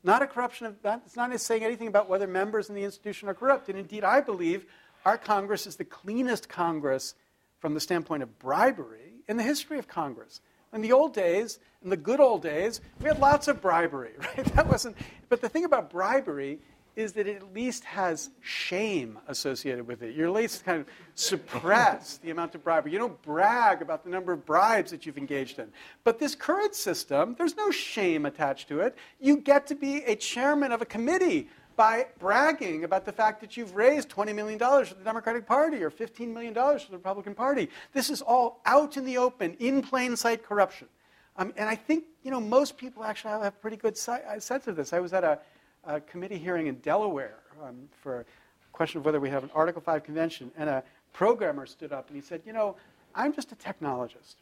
[0.03, 1.03] not a corruption of that.
[1.05, 3.69] It's not saying anything about whether members in the institution are corrupt.
[3.69, 4.67] And indeed, I believe
[5.05, 7.15] our Congress is the cleanest Congress
[7.59, 10.41] from the standpoint of bribery in the history of Congress.
[10.73, 14.45] In the old days, in the good old days, we had lots of bribery, right?
[14.55, 14.97] That wasn't.
[15.29, 16.61] But the thing about bribery
[16.97, 20.15] is that it at least has shame associated with it.
[20.15, 22.93] You're at least kind of suppress the amount of bribery.
[22.93, 25.69] You don't brag about the number of bribes that you've engaged in.
[26.05, 28.97] But this current system, there's no shame attached to it.
[29.21, 33.57] You get to be a chairman of a committee by bragging about the fact that
[33.57, 37.71] you've raised $20 million for the Democratic Party or $15 million for the Republican Party.
[37.95, 40.89] This is all out in the open, in plain sight corruption.
[41.37, 44.67] Um, and I think you know, most people actually have a pretty good uh, sense
[44.67, 44.93] of this.
[44.93, 45.39] I was at a,
[45.85, 48.25] a committee hearing in Delaware um, for a
[48.73, 52.17] question of whether we have an Article 5 convention, and a programmer stood up and
[52.17, 52.77] he said, You know,
[53.15, 54.37] I'm just a technologist.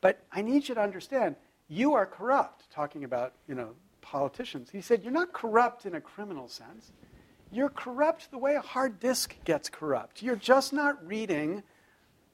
[0.00, 1.36] But I need you to understand,
[1.68, 3.70] you are corrupt, talking about, you know,
[4.00, 4.70] politicians.
[4.70, 6.92] He said, You're not corrupt in a criminal sense.
[7.52, 10.22] You're corrupt the way a hard disk gets corrupt.
[10.22, 11.62] You're just not reading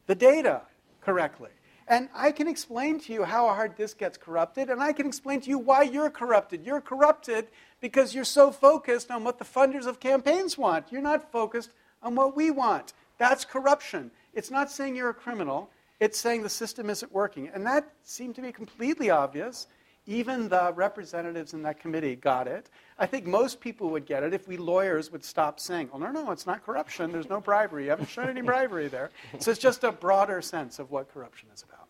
[0.06, 0.62] the data
[1.00, 1.50] correctly.
[1.88, 5.06] And I can explain to you how a hard disk gets corrupted, and I can
[5.06, 6.66] explain to you why you're corrupted.
[6.66, 7.46] You're corrupted
[7.80, 10.90] because you're so focused on what the funders of campaigns want.
[10.90, 11.70] You're not focused
[12.02, 12.92] on what we want.
[13.18, 14.10] That's corruption.
[14.34, 15.70] It's not saying you're a criminal,
[16.00, 17.48] it's saying the system isn't working.
[17.54, 19.66] And that seemed to be completely obvious
[20.06, 22.70] even the representatives in that committee got it.
[22.98, 26.10] I think most people would get it if we lawyers would stop saying, well, no,
[26.10, 27.12] no, it's not corruption.
[27.12, 27.84] There's no bribery.
[27.84, 29.10] You haven't shown any bribery there.
[29.40, 31.86] So it's just a broader sense of what corruption is about.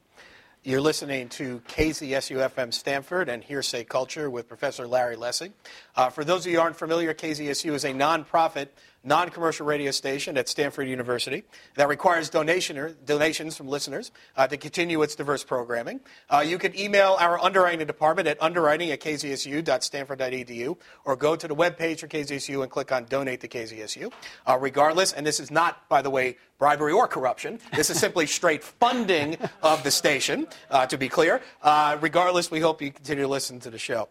[0.67, 5.53] You're listening to KZSU-FM Stanford and Hearsay Culture with Professor Larry Lessig.
[5.95, 8.71] Uh, for those of you who aren't familiar, KZSU is a nonprofit
[9.07, 11.45] non commercial radio station at Stanford University
[11.77, 16.01] that requires donation donations from listeners uh, to continue its diverse programming.
[16.29, 21.55] Uh, you can email our underwriting department at underwriting at kzsu.stanford.edu or go to the
[21.55, 24.13] webpage for KZSU and click on Donate to KZSU.
[24.47, 27.61] Uh, regardless, and this is not, by the way, bribery or corruption.
[27.75, 31.41] This is simply straight funding of the station, uh, to be clear.
[31.63, 34.09] Uh, regardless, we hope you continue to listen to the show.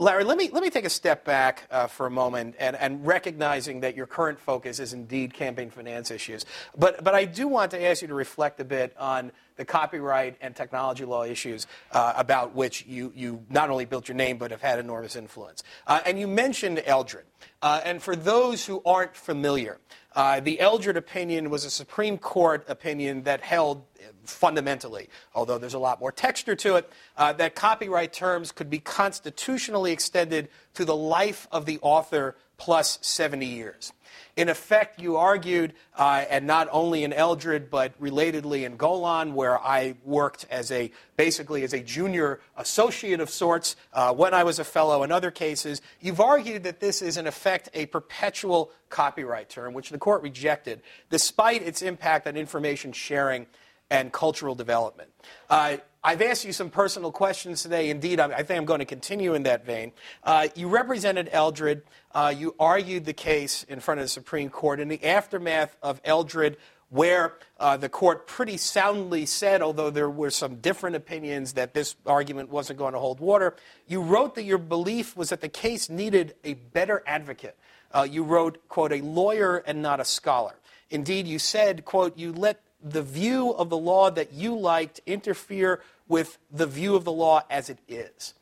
[0.00, 3.04] Larry, let me, let me take a step back uh, for a moment and, and
[3.04, 6.46] recognizing that your current focus is indeed campaign finance issues.
[6.76, 10.36] But, but I do want to ask you to reflect a bit on the copyright
[10.40, 14.52] and technology law issues uh, about which you, you not only built your name but
[14.52, 15.64] have had enormous influence.
[15.84, 17.24] Uh, and you mentioned Eldred.
[17.60, 19.78] Uh, and for those who aren't familiar,
[20.14, 23.84] uh, the Eldred opinion was a Supreme Court opinion that held
[24.30, 28.78] fundamentally, although there's a lot more texture to it, uh, that copyright terms could be
[28.78, 33.92] constitutionally extended to the life of the author plus 70 years.
[34.36, 39.58] In effect, you argued, uh, and not only in Eldred, but relatedly in Golan, where
[39.58, 44.58] I worked as a basically as a junior associate of sorts uh, when I was
[44.58, 45.02] a fellow.
[45.02, 49.90] In other cases, you've argued that this is in effect a perpetual copyright term, which
[49.90, 53.46] the court rejected, despite its impact on information sharing
[53.90, 55.10] and cultural development.
[55.48, 57.90] Uh, I've asked you some personal questions today.
[57.90, 59.92] Indeed, I, I think I'm going to continue in that vein.
[60.22, 61.82] Uh, you represented Eldred.
[62.12, 64.80] Uh, you argued the case in front of the Supreme Court.
[64.80, 66.56] In the aftermath of Eldred,
[66.90, 71.96] where uh, the court pretty soundly said, although there were some different opinions, that this
[72.06, 75.90] argument wasn't going to hold water, you wrote that your belief was that the case
[75.90, 77.56] needed a better advocate.
[77.92, 80.54] Uh, you wrote, quote, a lawyer and not a scholar.
[80.90, 85.82] Indeed, you said, quote, you let the view of the law that you liked interfere
[86.06, 88.34] with the view of the law as it is.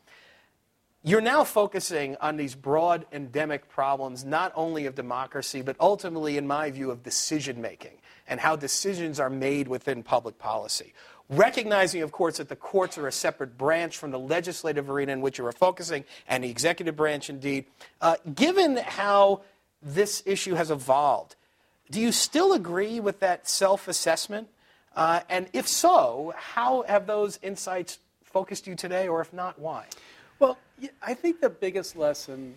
[1.02, 6.48] You're now focusing on these broad endemic problems, not only of democracy, but ultimately, in
[6.48, 10.92] my view, of decision making and how decisions are made within public policy.
[11.28, 15.20] Recognizing, of course, that the courts are a separate branch from the legislative arena in
[15.20, 17.66] which you are focusing, and the executive branch indeed.
[18.00, 19.42] Uh, given how
[19.82, 21.36] this issue has evolved,
[21.90, 24.48] do you still agree with that self assessment?
[24.94, 29.86] Uh, and if so, how have those insights focused you today, or if not, why?
[30.38, 30.58] Well,
[31.02, 32.56] I think the biggest lesson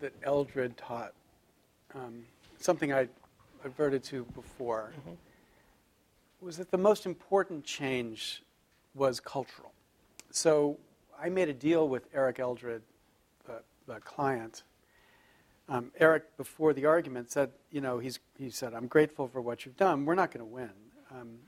[0.00, 1.12] that Eldred taught,
[1.94, 2.24] um,
[2.58, 3.08] something I
[3.64, 5.14] adverted to before, mm-hmm.
[6.40, 8.42] was that the most important change
[8.94, 9.72] was cultural.
[10.30, 10.78] So
[11.20, 12.82] I made a deal with Eric Eldred,
[13.46, 14.62] the, the client,
[15.68, 19.64] um, Eric, before the argument, said, you know, he's, he said, I'm grateful for what
[19.64, 20.04] you've done.
[20.04, 20.70] We're not going to win.
[21.10, 21.38] Um,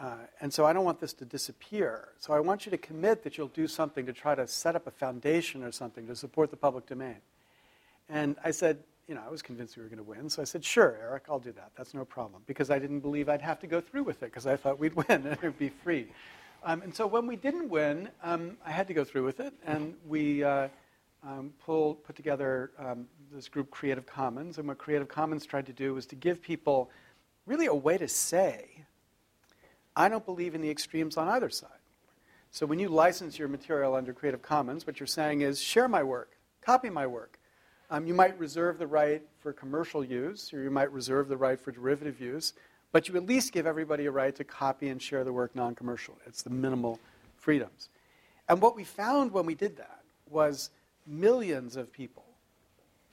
[0.00, 2.08] uh, and so I don't want this to disappear.
[2.18, 4.86] So I want you to commit that you'll do something to try to set up
[4.86, 7.16] a foundation or something to support the public domain.
[8.08, 10.28] And I said, you know, I was convinced we were going to win.
[10.28, 11.72] So I said, sure, Eric, I'll do that.
[11.76, 12.42] That's no problem.
[12.46, 14.94] Because I didn't believe I'd have to go through with it because I thought we'd
[14.96, 16.08] win and it would be free.
[16.64, 19.54] Um, and so when we didn't win, um, I had to go through with it.
[19.64, 20.68] And we uh,
[21.24, 24.58] um, pull, put together um, this group Creative Commons.
[24.58, 26.90] And what Creative Commons tried to do was to give people
[27.46, 28.84] really a way to say,
[29.96, 31.70] I don't believe in the extremes on either side.
[32.50, 36.02] So when you license your material under Creative Commons, what you're saying is share my
[36.02, 37.38] work, copy my work.
[37.90, 41.58] Um, you might reserve the right for commercial use, or you might reserve the right
[41.58, 42.52] for derivative use,
[42.92, 45.74] but you at least give everybody a right to copy and share the work non
[45.74, 46.16] commercial.
[46.26, 47.00] It's the minimal
[47.36, 47.88] freedoms.
[48.48, 50.70] And what we found when we did that was
[51.06, 52.24] millions of people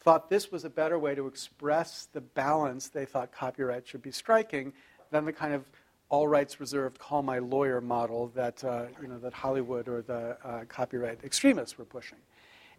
[0.06, 4.12] thought this was a better way to express the balance they thought copyright should be
[4.12, 4.72] striking
[5.10, 5.68] than the kind of
[6.10, 10.38] all rights reserved, call my lawyer model that, uh, you know, that Hollywood or the
[10.44, 12.20] uh, copyright extremists were pushing.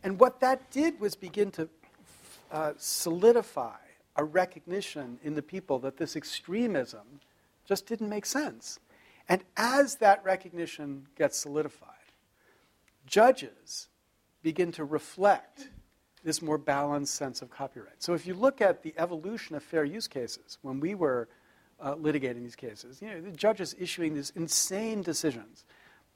[0.05, 1.69] And what that did was begin to
[2.53, 3.75] uh, solidify
[4.15, 7.21] a recognition in the people that this extremism
[7.67, 8.79] just didn't make sense.
[9.29, 11.91] And as that recognition gets solidified,
[13.05, 13.89] judges
[14.45, 15.71] begin to reflect
[16.27, 18.03] this more balanced sense of copyright.
[18.03, 21.29] So if you look at the evolution of fair use cases, when we were
[21.79, 25.65] uh, litigating these cases, you know, the judges issuing these insane decisions,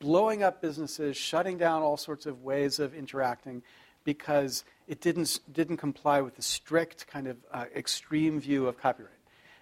[0.00, 3.62] blowing up businesses, shutting down all sorts of ways of interacting
[4.02, 9.14] because it didn't, didn't comply with the strict kind of uh, extreme view of copyright.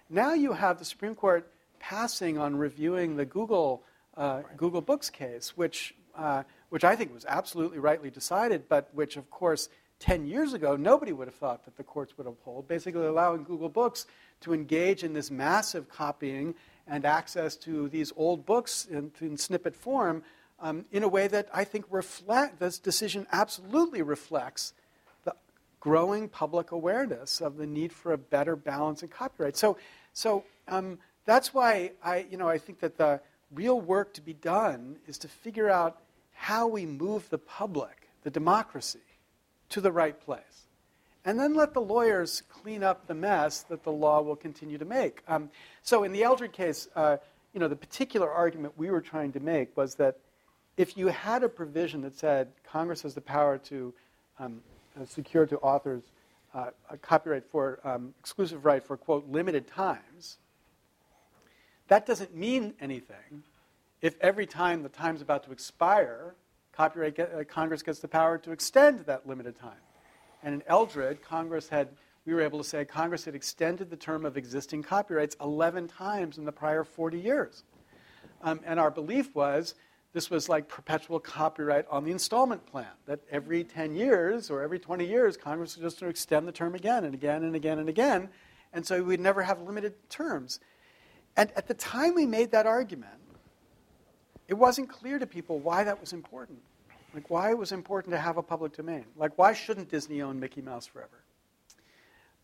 [0.09, 3.83] Now you have the Supreme Court passing on reviewing the Google,
[4.17, 9.15] uh, Google Books case, which, uh, which I think was absolutely rightly decided, but which,
[9.15, 9.69] of course,
[9.99, 13.69] 10 years ago, nobody would have thought that the courts would uphold, basically allowing Google
[13.69, 14.05] Books
[14.41, 16.55] to engage in this massive copying
[16.87, 20.23] and access to these old books in, in snippet form
[20.61, 24.73] um, in a way that I think reflect this decision absolutely reflects
[25.23, 25.35] the
[25.79, 29.57] growing public awareness of the need for a better balance in copyright.
[29.57, 29.77] So,
[30.13, 33.21] so um, that's why I, you know, I think that the
[33.53, 36.01] real work to be done is to figure out
[36.33, 38.99] how we move the public, the democracy,
[39.69, 40.67] to the right place.
[41.25, 44.85] And then let the lawyers clean up the mess that the law will continue to
[44.85, 45.21] make.
[45.27, 45.49] Um,
[45.83, 47.17] so in the Eldred case, uh,
[47.53, 50.17] you know, the particular argument we were trying to make was that
[50.77, 53.93] if you had a provision that said Congress has the power to
[54.39, 54.61] um,
[54.99, 56.03] uh, secure to authors
[56.53, 60.37] uh, a copyright for um, exclusive right for quote limited times,
[61.89, 63.43] that doesn't mean anything
[64.01, 66.35] if every time the time's about to expire,
[66.79, 69.81] copyright get, uh, Congress gets the power to extend that limited time.
[70.43, 71.89] And in Eldred, Congress had
[72.25, 76.37] we were able to say Congress had extended the term of existing copyrights 11 times
[76.37, 77.63] in the prior 40 years.
[78.43, 79.75] Um, and our belief was
[80.13, 84.79] this was like perpetual copyright on the installment plan, that every 10 years or every
[84.79, 87.79] 20 years, Congress was just going to extend the term again and again and again
[87.79, 88.29] and again.
[88.71, 90.61] And so we'd never have limited terms.
[91.35, 93.19] And at the time we made that argument,
[94.47, 96.59] it wasn't clear to people why that was important.
[97.13, 99.05] Like, why it was important to have a public domain.
[99.15, 101.23] Like, why shouldn't Disney own Mickey Mouse forever?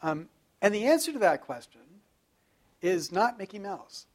[0.02, 0.28] Um,
[0.62, 1.82] and the answer to that question
[2.82, 4.06] is not Mickey Mouse.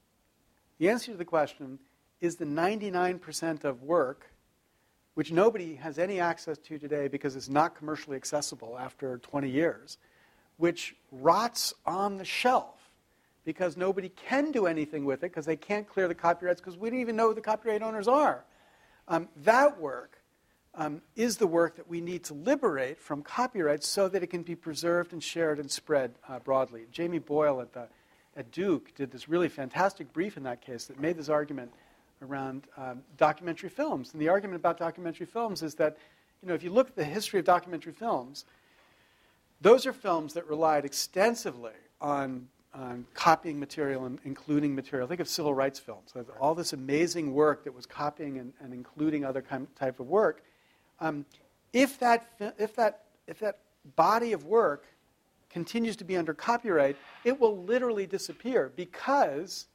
[0.79, 1.79] The answer to the question
[2.21, 4.31] is the 99% of work
[5.15, 9.99] which nobody has any access to today because it's not commercially accessible after 20 years,
[10.57, 12.77] which rots on the shelf
[13.45, 16.91] because nobody can do anything with it because they can't clear the copyrights because we
[16.91, 18.45] don't even know who the copyright owners are.
[19.09, 20.20] Um, that work
[20.75, 24.43] um, is the work that we need to liberate from copyright so that it can
[24.43, 26.87] be preserved and shared and spread uh, broadly.
[26.93, 27.89] Jamie Boyle at, the,
[28.37, 31.73] at Duke did this really fantastic brief in that case that made this argument
[32.23, 34.13] around um, documentary films.
[34.13, 35.97] And the argument about documentary films is that,
[36.43, 38.45] you know, if you look at the history of documentary films,
[39.61, 45.09] those are films that relied extensively on, on copying material and including material.
[45.09, 46.15] Think of civil rights films.
[46.39, 49.45] All this amazing work that was copying and, and including other
[49.77, 50.43] type of work.
[51.01, 51.25] Um,
[51.73, 52.27] if, that,
[52.59, 53.59] if, that, if that
[53.97, 54.87] body of work
[55.51, 59.67] continues to be under copyright, it will literally disappear because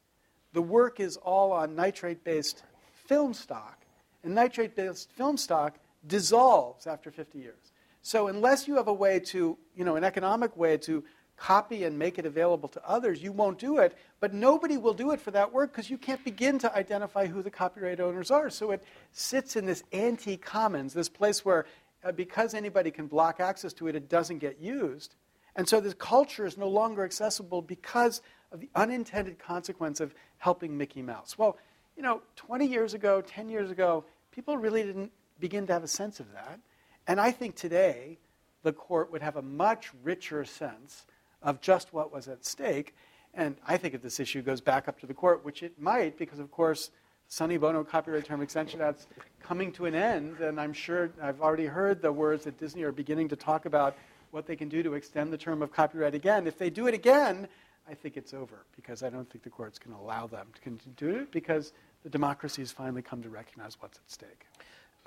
[0.54, 2.64] the work is all on nitrate based
[2.94, 3.82] film stock.
[4.24, 7.72] And nitrate based film stock dissolves after 50 years.
[8.02, 11.04] So, unless you have a way to, you know, an economic way to
[11.38, 13.96] copy and make it available to others, you won't do it.
[14.20, 17.42] But nobody will do it for that work because you can't begin to identify who
[17.42, 18.50] the copyright owners are.
[18.50, 21.66] So it sits in this anti commons, this place where
[22.04, 25.16] uh, because anybody can block access to it, it doesn't get used.
[25.56, 28.22] And so this culture is no longer accessible because
[28.52, 31.38] of the unintended consequence of helping Mickey Mouse.
[31.38, 31.58] Well,
[31.96, 35.88] you know, 20 years ago, 10 years ago, people really didn't begin to have a
[35.88, 36.60] sense of that.
[37.08, 38.18] And I think today,
[38.64, 41.06] the court would have a much richer sense
[41.46, 42.94] of just what was at stake.
[43.34, 46.18] And I think if this issue goes back up to the court, which it might,
[46.18, 46.90] because of course,
[47.28, 49.08] Sonny Bono Copyright Term Extension Act's
[49.42, 52.92] coming to an end, and I'm sure I've already heard the words that Disney are
[52.92, 53.96] beginning to talk about
[54.32, 56.46] what they can do to extend the term of copyright again.
[56.46, 57.48] If they do it again,
[57.90, 60.90] I think it's over because I don't think the court's going to allow them to
[60.98, 61.74] do it because
[62.04, 64.46] the democracy has finally come to recognize what's at stake.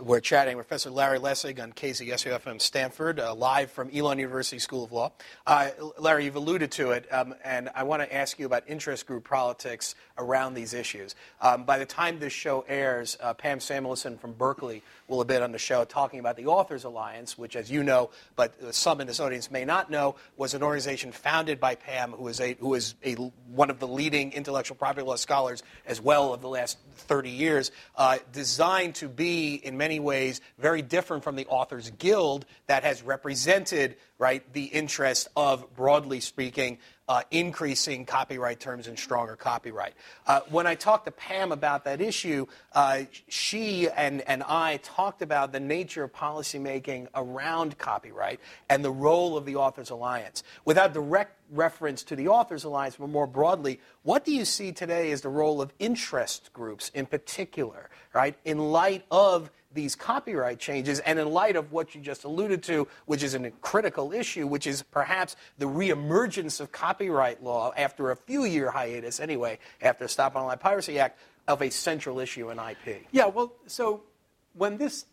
[0.01, 4.84] We're chatting with Professor Larry Lessig on KZSU-FM Stanford, uh, live from Elon University School
[4.84, 5.11] of Law.
[5.44, 9.09] Uh, Larry, you've alluded to it, um, and I want to ask you about interest
[9.09, 11.16] group politics around these issues.
[11.40, 15.42] Um, by the time this show airs, uh, Pam Samuelson from Berkeley will have been
[15.42, 19.09] on the show talking about the Authors Alliance, which, as you know, but some in
[19.09, 22.74] this audience may not know, was an organization founded by Pam, who is, a, who
[22.74, 26.78] is a, one of the leading intellectual property law scholars as well of the last
[26.92, 31.91] 30 years, uh, designed to be, in many many ways very different from the Authors
[31.93, 36.76] Guild that has represented right the interest of, broadly speaking,
[37.09, 39.95] uh, increasing copyright terms and stronger copyright.
[40.26, 45.22] Uh, when I talked to Pam about that issue, uh, she and, and I talked
[45.22, 50.43] about the nature of policymaking around copyright and the role of the Authors Alliance.
[50.66, 55.11] Without direct reference to the Authors Alliance, but more broadly, what do you see today
[55.12, 61.01] as the role of interest groups in particular, right, in light of these copyright changes,
[61.01, 64.66] and in light of what you just alluded to, which is a critical issue, which
[64.66, 70.09] is perhaps the reemergence of copyright law after a few year hiatus, anyway, after the
[70.09, 73.07] Stop Online Piracy Act, of a central issue in IP.
[73.11, 74.03] Yeah, well, so
[74.55, 75.07] when this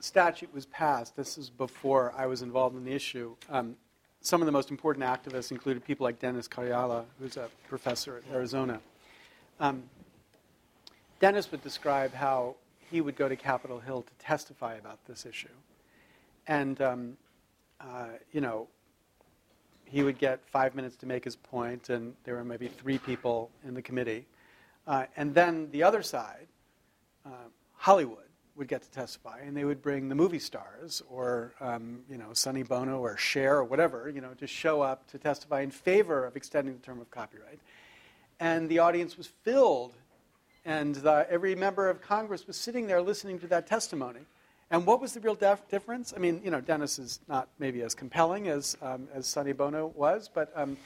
[0.00, 3.34] statute was passed, this is before I was involved in the issue.
[3.50, 3.76] Um,
[4.20, 8.34] some of the most important activists included people like Dennis Karjala, who's a professor at
[8.34, 8.80] Arizona.
[9.60, 9.84] Um,
[11.20, 12.56] Dennis would describe how
[12.90, 15.48] he would go to Capitol Hill to testify about this issue.
[16.46, 17.16] And um,
[17.80, 18.68] uh, you know,
[19.84, 23.50] he would get five minutes to make his point, and there were maybe three people
[23.66, 24.26] in the committee.
[24.86, 26.46] Uh, and then the other side,
[27.24, 28.18] uh, Hollywood,
[28.56, 32.32] would get to testify, and they would bring the movie stars or um, you know
[32.32, 36.24] Sonny Bono or Cher or whatever, you know, to show up to testify in favor
[36.24, 37.60] of extending the term of copyright.
[38.40, 39.94] And the audience was filled,
[40.66, 44.20] and every member of Congress was sitting there listening to that testimony.
[44.70, 46.12] And what was the real def- difference?
[46.14, 49.92] I mean, you know, Dennis is not maybe as compelling as, um, as Sonny Bono
[49.94, 50.76] was, but, um,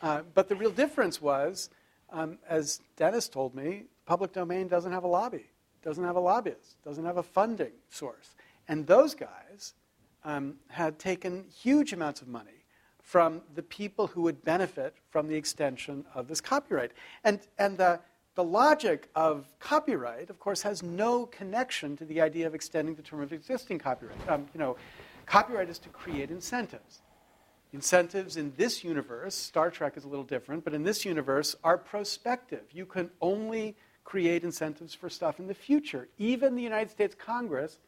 [0.00, 1.68] uh, but the real difference was,
[2.12, 5.46] um, as Dennis told me, public domain doesn't have a lobby,
[5.82, 8.36] doesn't have a lobbyist, doesn't have a funding source.
[8.68, 9.74] And those guys
[10.24, 12.64] um, had taken huge amounts of money
[13.02, 16.92] from the people who would benefit from the extension of this copyright.
[17.24, 17.98] And, and the,
[18.34, 23.02] the logic of copyright, of course, has no connection to the idea of extending the
[23.02, 24.28] term of existing copyright.
[24.28, 24.76] Um, you know,
[25.26, 27.00] copyright is to create incentives.
[27.72, 31.78] Incentives in this universe, Star Trek is a little different, but in this universe are
[31.78, 32.62] prospective.
[32.72, 36.08] You can only create incentives for stuff in the future.
[36.18, 37.78] Even the United States Congress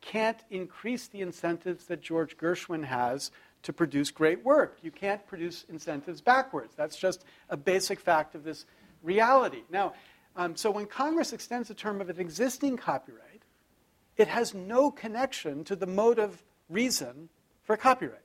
[0.00, 3.30] can't increase the incentives that George Gershwin has
[3.62, 4.78] to produce great work.
[4.82, 6.74] You can't produce incentives backwards.
[6.76, 8.64] That's just a basic fact of this
[9.06, 9.62] reality.
[9.70, 9.94] Now,
[10.36, 13.42] um, so when Congress extends the term of an existing copyright,
[14.16, 17.28] it has no connection to the motive reason
[17.64, 18.20] for copyright.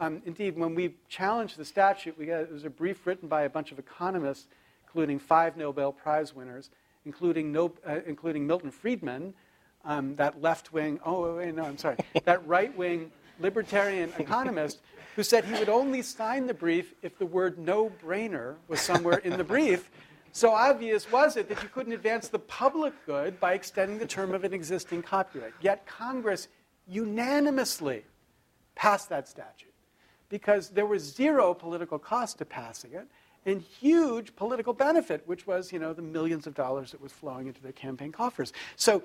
[0.00, 3.42] Um, indeed, when we challenged the statute, we got, it was a brief written by
[3.42, 4.46] a bunch of economists,
[4.84, 6.70] including five Nobel Prize winners,
[7.04, 9.34] including, no, uh, including Milton Friedman,
[9.84, 13.10] um, that left wing, oh, wait, no, I'm sorry, that right wing
[13.40, 14.80] libertarian economist
[15.16, 19.18] who said he would only sign the brief if the word no brainer was somewhere
[19.18, 19.90] in the brief.
[20.32, 24.34] So obvious was it that you couldn't advance the public good by extending the term
[24.34, 25.54] of an existing copyright.
[25.60, 26.48] Yet Congress
[26.86, 28.04] unanimously
[28.74, 29.74] passed that statute
[30.28, 33.06] because there was zero political cost to passing it
[33.46, 37.46] and huge political benefit, which was, you know, the millions of dollars that was flowing
[37.46, 38.52] into their campaign coffers.
[38.76, 39.02] So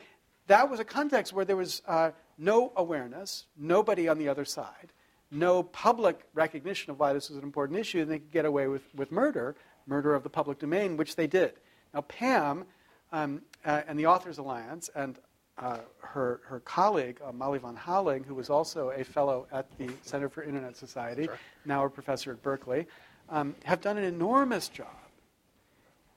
[0.47, 4.91] that was a context where there was uh, no awareness, nobody on the other side,
[5.31, 8.67] no public recognition of why this was an important issue, and they could get away
[8.67, 9.55] with, with murder
[9.85, 11.53] murder of the public domain, which they did.
[11.93, 12.65] Now, Pam
[13.11, 15.19] um, uh, and the Authors Alliance and
[15.57, 19.89] uh, her, her colleague, uh, Molly Van Houweling, who was also a fellow at the
[20.01, 21.39] Center for Internet Society, sure.
[21.65, 22.87] now a professor at Berkeley,
[23.29, 24.87] um, have done an enormous job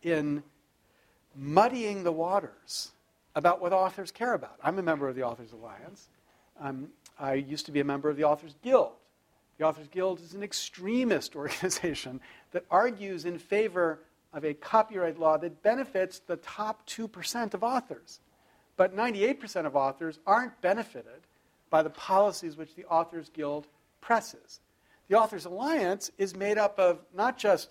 [0.02, 0.42] in
[1.34, 2.92] muddying the waters
[3.34, 4.56] about what authors care about.
[4.62, 6.08] I'm a member of the Authors Alliance.
[6.58, 6.88] Um,
[7.18, 8.92] I used to be a member of the Authors Guild.
[9.58, 12.20] The Authors Guild is an extremist organization
[12.52, 14.00] that argues in favor
[14.32, 18.20] of a copyright law that benefits the top 2% of authors.
[18.76, 21.22] But 98% of authors aren't benefited
[21.70, 23.66] by the policies which the Authors Guild
[24.00, 24.60] presses.
[25.08, 27.70] The Authors Alliance is made up of not just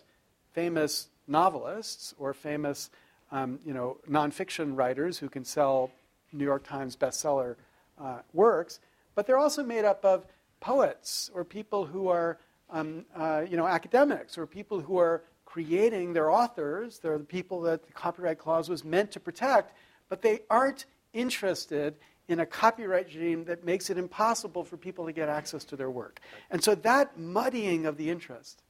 [0.53, 2.89] famous novelists or famous
[3.31, 5.91] um, you know, nonfiction writers who can sell
[6.31, 7.55] New York Times bestseller
[7.99, 8.79] uh, works,
[9.13, 10.25] but they're also made up of
[10.59, 12.37] poets or people who are
[12.75, 16.99] um, uh, you know, academics or people who are creating their authors.
[16.99, 19.73] They're the people that the copyright clause was meant to protect,
[20.09, 21.95] but they aren't interested
[22.27, 25.89] in a copyright regime that makes it impossible for people to get access to their
[25.89, 26.19] work.
[26.51, 28.61] And so that muddying of the interest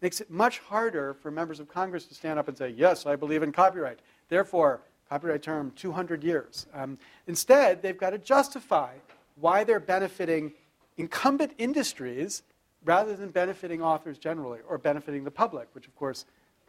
[0.00, 3.16] makes it much harder for members of Congress to stand up and say, yes, I
[3.16, 3.98] believe in copyright.
[4.30, 4.80] Therefore,
[5.10, 6.66] copyright term 200 years.
[6.72, 8.94] Um, instead, they've got to justify
[9.34, 10.52] why they're benefiting
[10.96, 12.42] incumbent industries
[12.86, 16.24] rather than benefiting authors generally or benefiting the public, which, of course,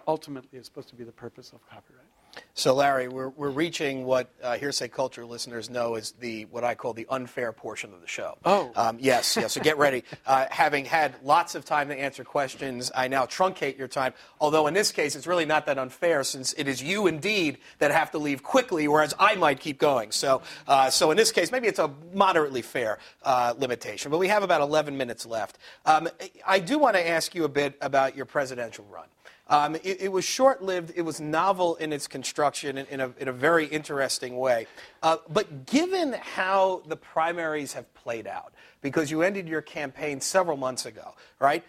[0.07, 2.05] ultimately is supposed to be the purpose of copyright.
[2.53, 6.75] So, Larry, we're, we're reaching what uh, hearsay culture listeners know is the what I
[6.75, 8.37] call the unfair portion of the show.
[8.45, 9.53] Oh, um, yes, yes.
[9.53, 10.03] So get ready.
[10.25, 14.13] Uh, having had lots of time to answer questions, I now truncate your time.
[14.39, 17.91] Although in this case, it's really not that unfair, since it is you indeed that
[17.91, 20.11] have to leave quickly, whereas I might keep going.
[20.11, 24.11] So, uh, so in this case, maybe it's a moderately fair uh, limitation.
[24.11, 25.57] But we have about 11 minutes left.
[25.85, 26.09] Um,
[26.45, 29.07] I do want to ask you a bit about your presidential run.
[29.49, 33.13] Um, it, it, was short lived, it was novel in its construction in, in, a,
[33.17, 34.67] in a, very interesting way.
[35.01, 40.57] Uh, but given how the primaries have played out, because you ended your campaign several
[40.57, 41.63] months ago, right?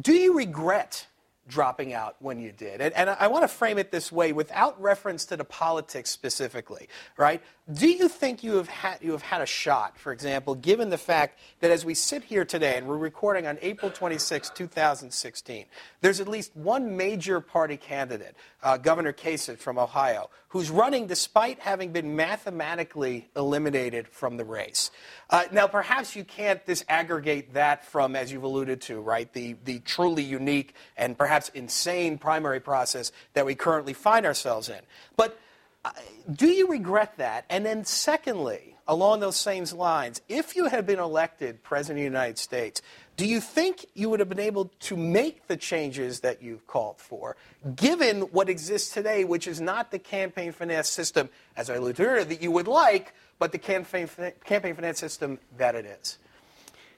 [0.00, 1.06] Do you regret
[1.48, 2.80] dropping out when you did.
[2.80, 6.88] And, and I want to frame it this way without reference to the politics specifically,
[7.16, 7.42] right?
[7.72, 10.98] Do you think you have, had, you have had a shot, for example, given the
[10.98, 15.66] fact that as we sit here today and we're recording on April 26, 2016,
[16.00, 21.58] there's at least one major party candidate, uh, Governor Kasich from Ohio, who's running despite
[21.58, 24.92] having been mathematically eliminated from the race.
[25.28, 29.80] Uh, now, perhaps you can't disaggregate that from, as you've alluded to, right, the, the
[29.80, 34.78] truly unique and perhaps insane primary process that we currently find ourselves in.
[35.16, 35.36] But
[35.84, 35.90] uh,
[36.32, 37.46] do you regret that?
[37.50, 42.04] And then, secondly, along those same lines, if you had been elected President of the
[42.04, 42.82] United States,
[43.16, 46.98] do you think you would have been able to make the changes that you've called
[46.98, 47.36] for,
[47.76, 52.06] given what exists today, which is not the campaign finance system, as I alluded to
[52.06, 54.08] earlier, that you would like, but the campaign,
[54.44, 56.18] campaign finance system that it is?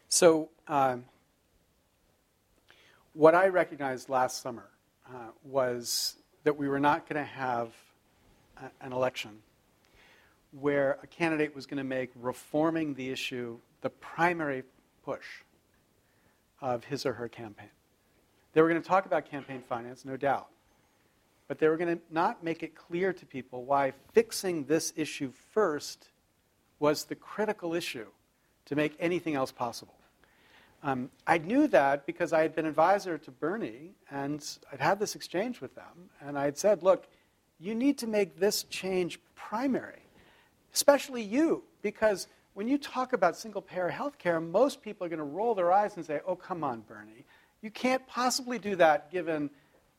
[0.09, 1.05] So, um,
[3.13, 4.69] what I recognized last summer
[5.09, 7.73] uh, was that we were not going to have
[8.57, 9.39] a, an election
[10.61, 14.65] where a candidate was going to make reforming the issue the primary
[15.05, 15.27] push
[16.61, 17.69] of his or her campaign.
[18.53, 20.49] They were going to talk about campaign finance, no doubt.
[21.47, 25.31] But they were going to not make it clear to people why fixing this issue
[25.53, 26.09] first
[26.79, 28.07] was the critical issue
[28.65, 29.95] to make anything else possible.
[30.83, 35.15] Um, I knew that because I had been advisor to Bernie and I'd had this
[35.15, 36.11] exchange with them.
[36.21, 37.07] And I had said, look,
[37.59, 40.03] you need to make this change primary,
[40.77, 45.19] especially you, because when you talk about single payer health care, most people are going
[45.19, 47.25] to roll their eyes and say, oh, come on, Bernie.
[47.63, 49.49] You can't possibly do that given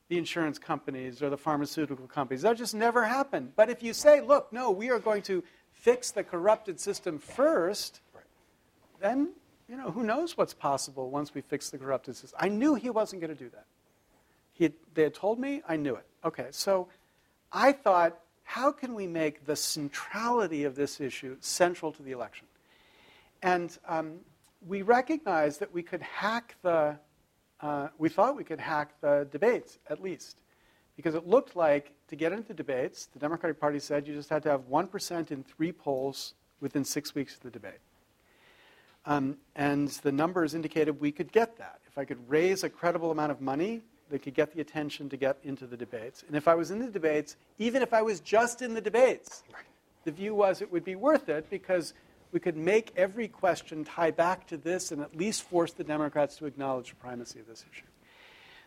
[0.08, 2.42] the insurance companies or the pharmaceutical companies.
[2.42, 3.52] That'll just never happened.
[3.56, 8.00] But if you say, look, no, we are going to fix the corrupted system first,
[9.00, 9.32] then,
[9.68, 12.38] you know, who knows what's possible once we fix the corrupted system.
[12.40, 13.66] I knew he wasn't going to do that.
[14.52, 16.06] He they had told me, I knew it.
[16.24, 16.88] Okay, so
[17.52, 18.18] I thought,
[18.48, 22.46] how can we make the centrality of this issue central to the election?
[23.42, 24.20] And um,
[24.66, 26.96] we recognized that we could hack the,
[27.60, 30.40] uh, we thought we could hack the debates at least.
[30.96, 34.42] Because it looked like to get into debates, the Democratic Party said you just had
[34.44, 36.32] to have 1% in three polls
[36.62, 37.80] within six weeks of the debate.
[39.04, 41.80] Um, and the numbers indicated we could get that.
[41.86, 45.16] If I could raise a credible amount of money that could get the attention to
[45.16, 46.24] get into the debates.
[46.26, 49.42] And if I was in the debates, even if I was just in the debates,
[50.04, 51.94] the view was it would be worth it because
[52.32, 56.36] we could make every question tie back to this and at least force the Democrats
[56.36, 57.86] to acknowledge the primacy of this issue.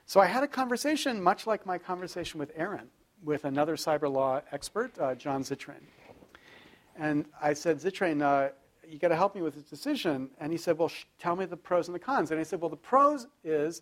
[0.06, 2.90] So I had a conversation, much like my conversation with Aaron,
[3.24, 5.84] with another cyber law expert, uh, John Zittrain.
[6.98, 8.52] And I said, Zittrain, uh,
[8.88, 10.30] you got to help me with this decision.
[10.40, 12.32] And he said, well, sh- tell me the pros and the cons.
[12.32, 13.82] And I said, well, the pros is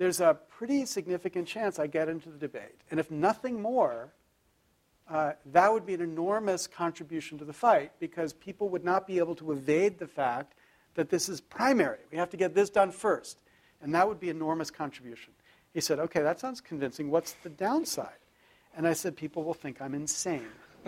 [0.00, 2.80] there's a pretty significant chance I get into the debate.
[2.90, 4.08] And if nothing more,
[5.10, 9.18] uh, that would be an enormous contribution to the fight because people would not be
[9.18, 10.54] able to evade the fact
[10.94, 11.98] that this is primary.
[12.10, 13.42] We have to get this done first.
[13.82, 15.34] And that would be an enormous contribution.
[15.74, 17.10] He said, okay, that sounds convincing.
[17.10, 18.08] What's the downside?
[18.74, 20.48] And I said, people will think I'm insane.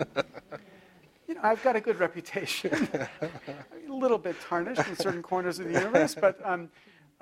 [1.27, 2.89] you know, I've got a good reputation.
[3.21, 6.71] a little bit tarnished in certain corners of the universe, but, um,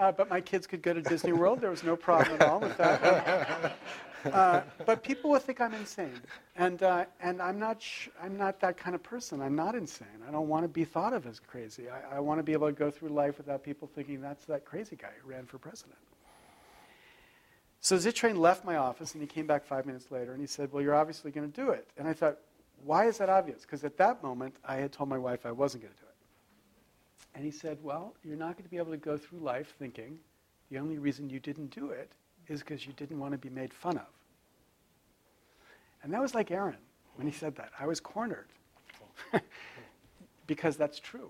[0.02, 1.62] uh, but my kids could go to Disney World.
[1.62, 3.78] There was no problem at all with that.
[4.24, 6.14] Uh, but people will think I'm insane,
[6.56, 9.42] and uh, and I'm not sh- I'm not that kind of person.
[9.42, 10.22] I'm not insane.
[10.28, 11.90] I don't want to be thought of as crazy.
[11.90, 14.64] I, I want to be able to go through life without people thinking that's that
[14.64, 15.98] crazy guy who ran for president.
[17.80, 20.72] So Zittrain left my office, and he came back five minutes later, and he said,
[20.72, 22.38] "Well, you're obviously going to do it." And I thought,
[22.84, 23.62] why is that obvious?
[23.62, 26.11] Because at that moment, I had told my wife I wasn't going to do it.
[27.34, 30.20] And he said, Well, you're not going to be able to go through life thinking
[30.72, 32.10] the only reason you didn't do it
[32.48, 34.08] is because you didn't want to be made fun of.
[36.04, 36.78] And that was like Aaron
[37.16, 37.72] when he said that.
[37.80, 38.48] I was cornered
[40.48, 41.30] because that's true.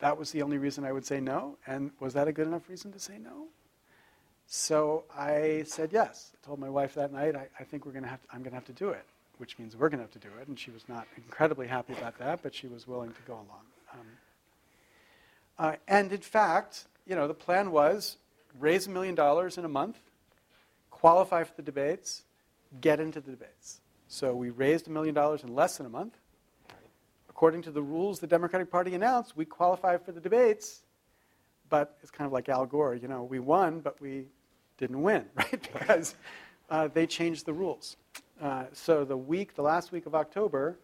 [0.00, 1.56] That was the only reason I would say no.
[1.66, 3.46] And was that a good enough reason to say no?
[4.46, 6.32] So I said yes.
[6.34, 8.50] I told my wife that night, I, I think we're gonna have to, I'm going
[8.50, 9.04] to have to do it,
[9.38, 10.48] which means we're going to have to do it.
[10.48, 13.64] And she was not incredibly happy about that, but she was willing to go along.
[15.60, 18.16] Uh, and in fact, you know, the plan was
[18.58, 19.98] raise a million dollars in a month
[21.00, 22.24] qualify for the debates,
[22.80, 23.80] get into the debates.
[24.08, 26.18] So we raised a million dollars in less than a month.
[27.28, 30.82] According to the rules the Democratic Party announced, we qualify for the debates,
[31.70, 34.26] but it's kind of like Al Gore, you know, we won, but we
[34.76, 35.68] didn't win, right?
[35.72, 36.14] Because
[36.68, 37.96] uh, they changed the rules.
[38.42, 40.78] Uh, so the week, the last week of October,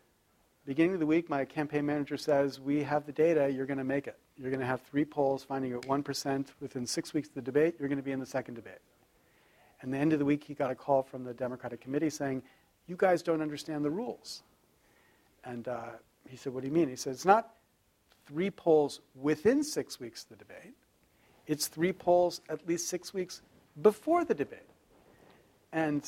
[0.66, 3.84] beginning of the week, my campaign manager says, we have the data, you're going to
[3.84, 4.18] make it.
[4.36, 6.46] You're going to have three polls finding you at 1%.
[6.60, 8.80] Within six weeks of the debate, you're going to be in the second debate.
[9.80, 12.42] And the end of the week, he got a call from the Democratic committee saying,
[12.86, 14.42] You guys don't understand the rules.
[15.44, 15.82] And uh,
[16.28, 16.88] he said, What do you mean?
[16.88, 17.50] He said, It's not
[18.26, 20.74] three polls within six weeks of the debate,
[21.46, 23.40] it's three polls at least six weeks
[23.80, 24.68] before the debate.
[25.72, 26.02] And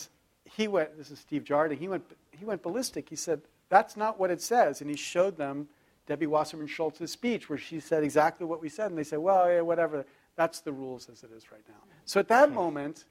[0.45, 3.09] he went, this is Steve Jarding, he went, he went ballistic.
[3.09, 4.81] He said, That's not what it says.
[4.81, 5.69] And he showed them
[6.07, 8.91] Debbie Wasserman Schultz's speech where she said exactly what we said.
[8.91, 10.05] And they said, Well, yeah, whatever.
[10.37, 11.83] That's the rules as it is right now.
[12.05, 13.05] So at that moment,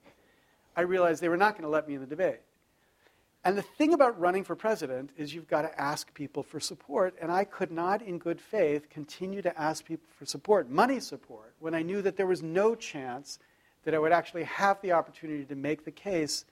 [0.76, 2.40] I realized they were not going to let me in the debate.
[3.44, 7.16] And the thing about running for president is you've got to ask people for support.
[7.22, 11.54] And I could not, in good faith, continue to ask people for support, money support,
[11.60, 13.40] when I knew that there was no chance
[13.84, 16.46] that I would actually have the opportunity to make the case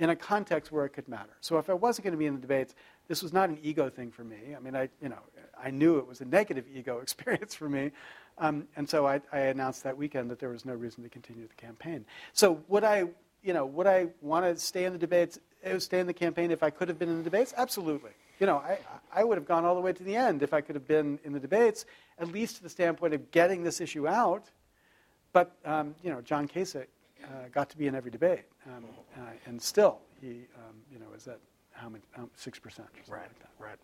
[0.00, 1.36] in a context where it could matter.
[1.40, 2.74] So if I wasn't going to be in the debates,
[3.10, 4.54] this was not an ego thing for me.
[4.56, 5.18] I mean, I, you know,
[5.60, 7.90] I knew it was a negative ego experience for me.
[8.38, 11.48] Um, and so I, I, announced that weekend that there was no reason to continue
[11.48, 12.06] the campaign.
[12.34, 13.06] So would I,
[13.42, 16.52] you know, would I want to stay in the debates, uh, stay in the campaign
[16.52, 17.52] if I could have been in the debates?
[17.56, 18.12] Absolutely.
[18.38, 18.78] You know, I,
[19.12, 21.18] I would have gone all the way to the end if I could have been
[21.24, 21.86] in the debates,
[22.20, 24.44] at least to the standpoint of getting this issue out.
[25.32, 26.86] But, um, you know, John Kasich
[27.24, 28.44] uh, got to be in every debate.
[28.66, 28.84] Um,
[29.16, 31.40] uh, and still, he, um, you know, is at
[31.80, 32.20] how many, 6%
[32.66, 33.50] or something right, like that.
[33.58, 33.76] Right.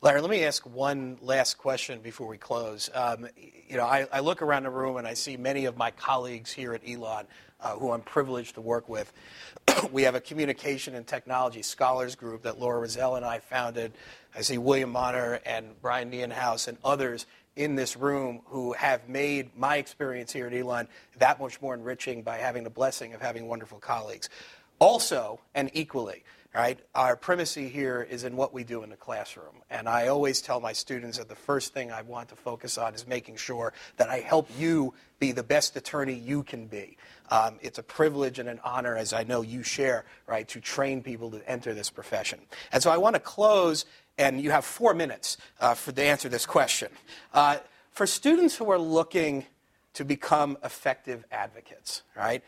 [0.00, 2.88] Larry, let me ask one last question before we close.
[2.94, 3.26] Um,
[3.68, 6.52] you know, I, I, look around the room and I see many of my colleagues
[6.52, 7.26] here at Elon
[7.60, 9.12] uh, who I'm privileged to work with.
[9.92, 13.92] we have a communication and technology scholars group that Laura Rozelle and I founded.
[14.34, 19.50] I see William Monner and Brian Nienhaus and others in this room who have made
[19.56, 20.86] my experience here at Elon
[21.18, 24.28] that much more enriching by having the blessing of having wonderful colleagues.
[24.78, 26.22] Also, and equally,
[26.58, 26.80] right?
[26.92, 29.62] Our primacy here is in what we do in the classroom.
[29.70, 32.96] And I always tell my students that the first thing I want to focus on
[32.96, 36.96] is making sure that I help you be the best attorney you can be.
[37.30, 41.00] Um, it's a privilege and an honor, as I know you share, right, to train
[41.00, 42.40] people to enter this profession.
[42.72, 43.86] And so I want to close,
[44.18, 46.88] and you have four minutes uh, for, to answer this question.
[47.32, 47.58] Uh,
[47.92, 49.46] for students who are looking
[49.94, 52.42] to become effective advocates, right?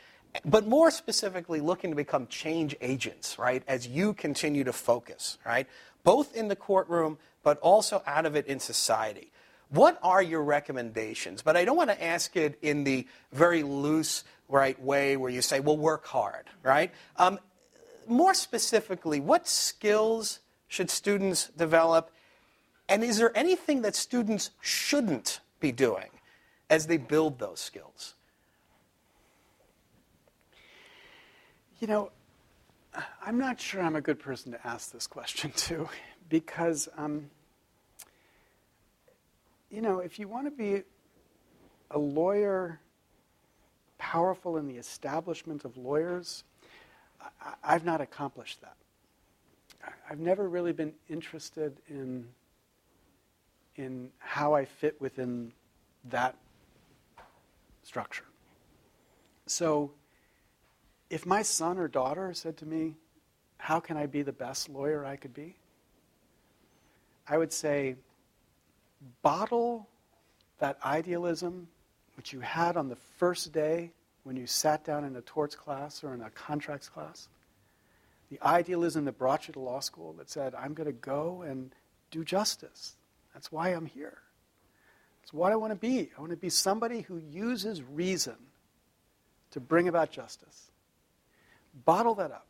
[0.45, 5.67] But more specifically looking to become change agents, right, as you continue to focus, right,
[6.05, 9.33] both in the courtroom but also out of it in society.
[9.71, 11.43] What are your recommendations?
[11.43, 15.43] But I don't want to ask it in the very loose, right way where you
[15.43, 16.91] say, well, work hard, right?
[17.17, 17.39] Um,
[18.07, 22.11] more specifically, what skills should students develop?
[22.89, 26.11] And is there anything that students shouldn't be doing
[26.69, 28.15] as they build those skills?
[31.81, 32.11] You know,
[33.25, 35.89] I'm not sure I'm a good person to ask this question to,
[36.29, 37.31] because, um,
[39.71, 40.83] you know, if you want to be
[41.91, 42.81] a lawyer
[43.97, 46.45] powerful in the establishment of lawyers,
[47.65, 48.77] I, have not accomplished that.
[50.11, 52.27] I've never really been interested in,
[53.77, 55.53] in how I fit within
[56.11, 56.37] that
[57.85, 58.25] structure.
[59.47, 59.93] So,
[61.11, 62.95] if my son or daughter said to me,
[63.59, 65.57] How can I be the best lawyer I could be?
[67.29, 67.97] I would say,
[69.23, 69.89] Bottle
[70.61, 71.69] that idealism
[72.17, 73.91] which you had on the first day
[74.25, 77.29] when you sat down in a torts class or in a contracts class.
[78.31, 81.75] The idealism that brought you to law school that said, I'm going to go and
[82.11, 82.95] do justice.
[83.33, 84.19] That's why I'm here.
[85.23, 86.11] That's what I want to be.
[86.17, 88.37] I want to be somebody who uses reason
[89.53, 90.70] to bring about justice
[91.75, 92.47] bottle that up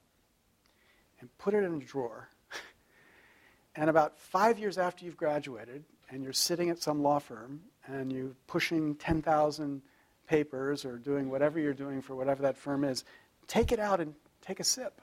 [1.20, 2.28] and put it in a drawer.
[3.76, 8.12] and about five years after you've graduated and you're sitting at some law firm and
[8.12, 9.82] you're pushing 10,000
[10.26, 13.04] papers or doing whatever you're doing for whatever that firm is,
[13.46, 15.00] take it out and take a sip.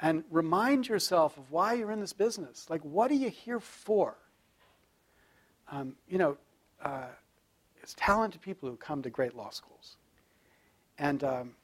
[0.00, 2.68] And remind yourself of why you're in this business.
[2.68, 4.16] Like, what are you here for?
[5.70, 6.36] Um, you know,
[6.82, 7.06] uh,
[7.82, 9.96] it's talented people who come to great law schools.
[10.98, 11.54] And um,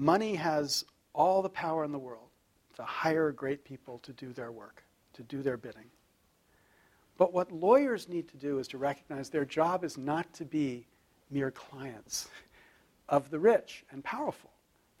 [0.00, 2.28] Money has all the power in the world
[2.76, 5.90] to hire great people to do their work, to do their bidding.
[7.16, 10.86] But what lawyers need to do is to recognize their job is not to be
[11.30, 12.28] mere clients
[13.08, 14.50] of the rich and powerful.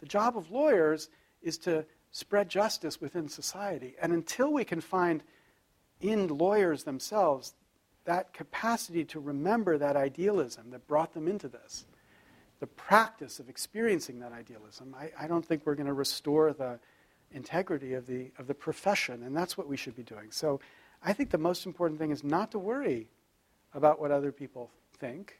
[0.00, 1.10] The job of lawyers
[1.42, 3.94] is to spread justice within society.
[4.02, 5.22] And until we can find
[6.00, 7.54] in lawyers themselves
[8.04, 11.84] that capacity to remember that idealism that brought them into this,
[12.60, 16.78] the practice of experiencing that idealism, I, I don't think we're going to restore the
[17.32, 20.30] integrity of the, of the profession, and that's what we should be doing.
[20.30, 20.60] So
[21.02, 23.08] I think the most important thing is not to worry
[23.74, 25.38] about what other people think,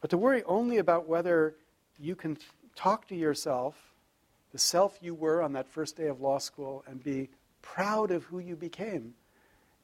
[0.00, 1.54] but to worry only about whether
[1.98, 2.36] you can
[2.74, 3.74] talk to yourself
[4.52, 7.28] the self you were on that first day of law school and be
[7.60, 9.12] proud of who you became.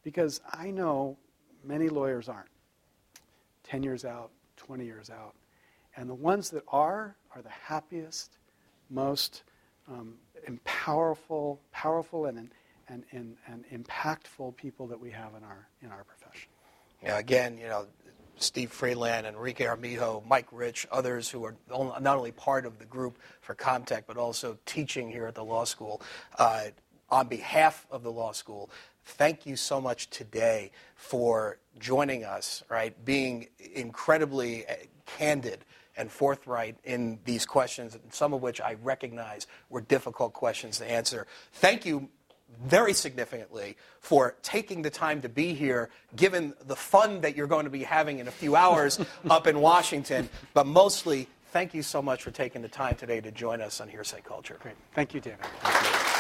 [0.02, 1.18] Because I know
[1.62, 2.48] many lawyers aren't.
[3.64, 5.34] 10 years out, 20 years out.
[5.97, 8.38] And the ones that are, are the happiest,
[8.90, 9.43] most
[9.88, 10.14] um,
[10.64, 12.51] powerful, powerful and,
[12.88, 16.49] and, and, and impactful people that we have in our, in our profession.
[17.03, 17.86] Yeah, again, you know,
[18.36, 23.18] Steve Friedland, Enrique Armijo, Mike Rich, others who are not only part of the group
[23.40, 26.03] for Comtech, but also teaching here at the law school.
[26.38, 26.64] Uh,
[27.11, 28.70] on behalf of the law school,
[29.05, 33.05] thank you so much today for joining us, right?
[33.05, 34.74] Being incredibly uh,
[35.07, 35.64] candid
[35.97, 41.26] and forthright in these questions, some of which I recognize were difficult questions to answer.
[41.53, 42.09] Thank you
[42.64, 47.64] very significantly for taking the time to be here, given the fun that you're going
[47.64, 50.28] to be having in a few hours up in Washington.
[50.55, 53.88] But mostly, thank you so much for taking the time today to join us on
[53.88, 54.59] Hearsay Culture.
[54.61, 54.76] Great.
[54.95, 55.40] Thank you, David.
[55.62, 56.11] Thank you.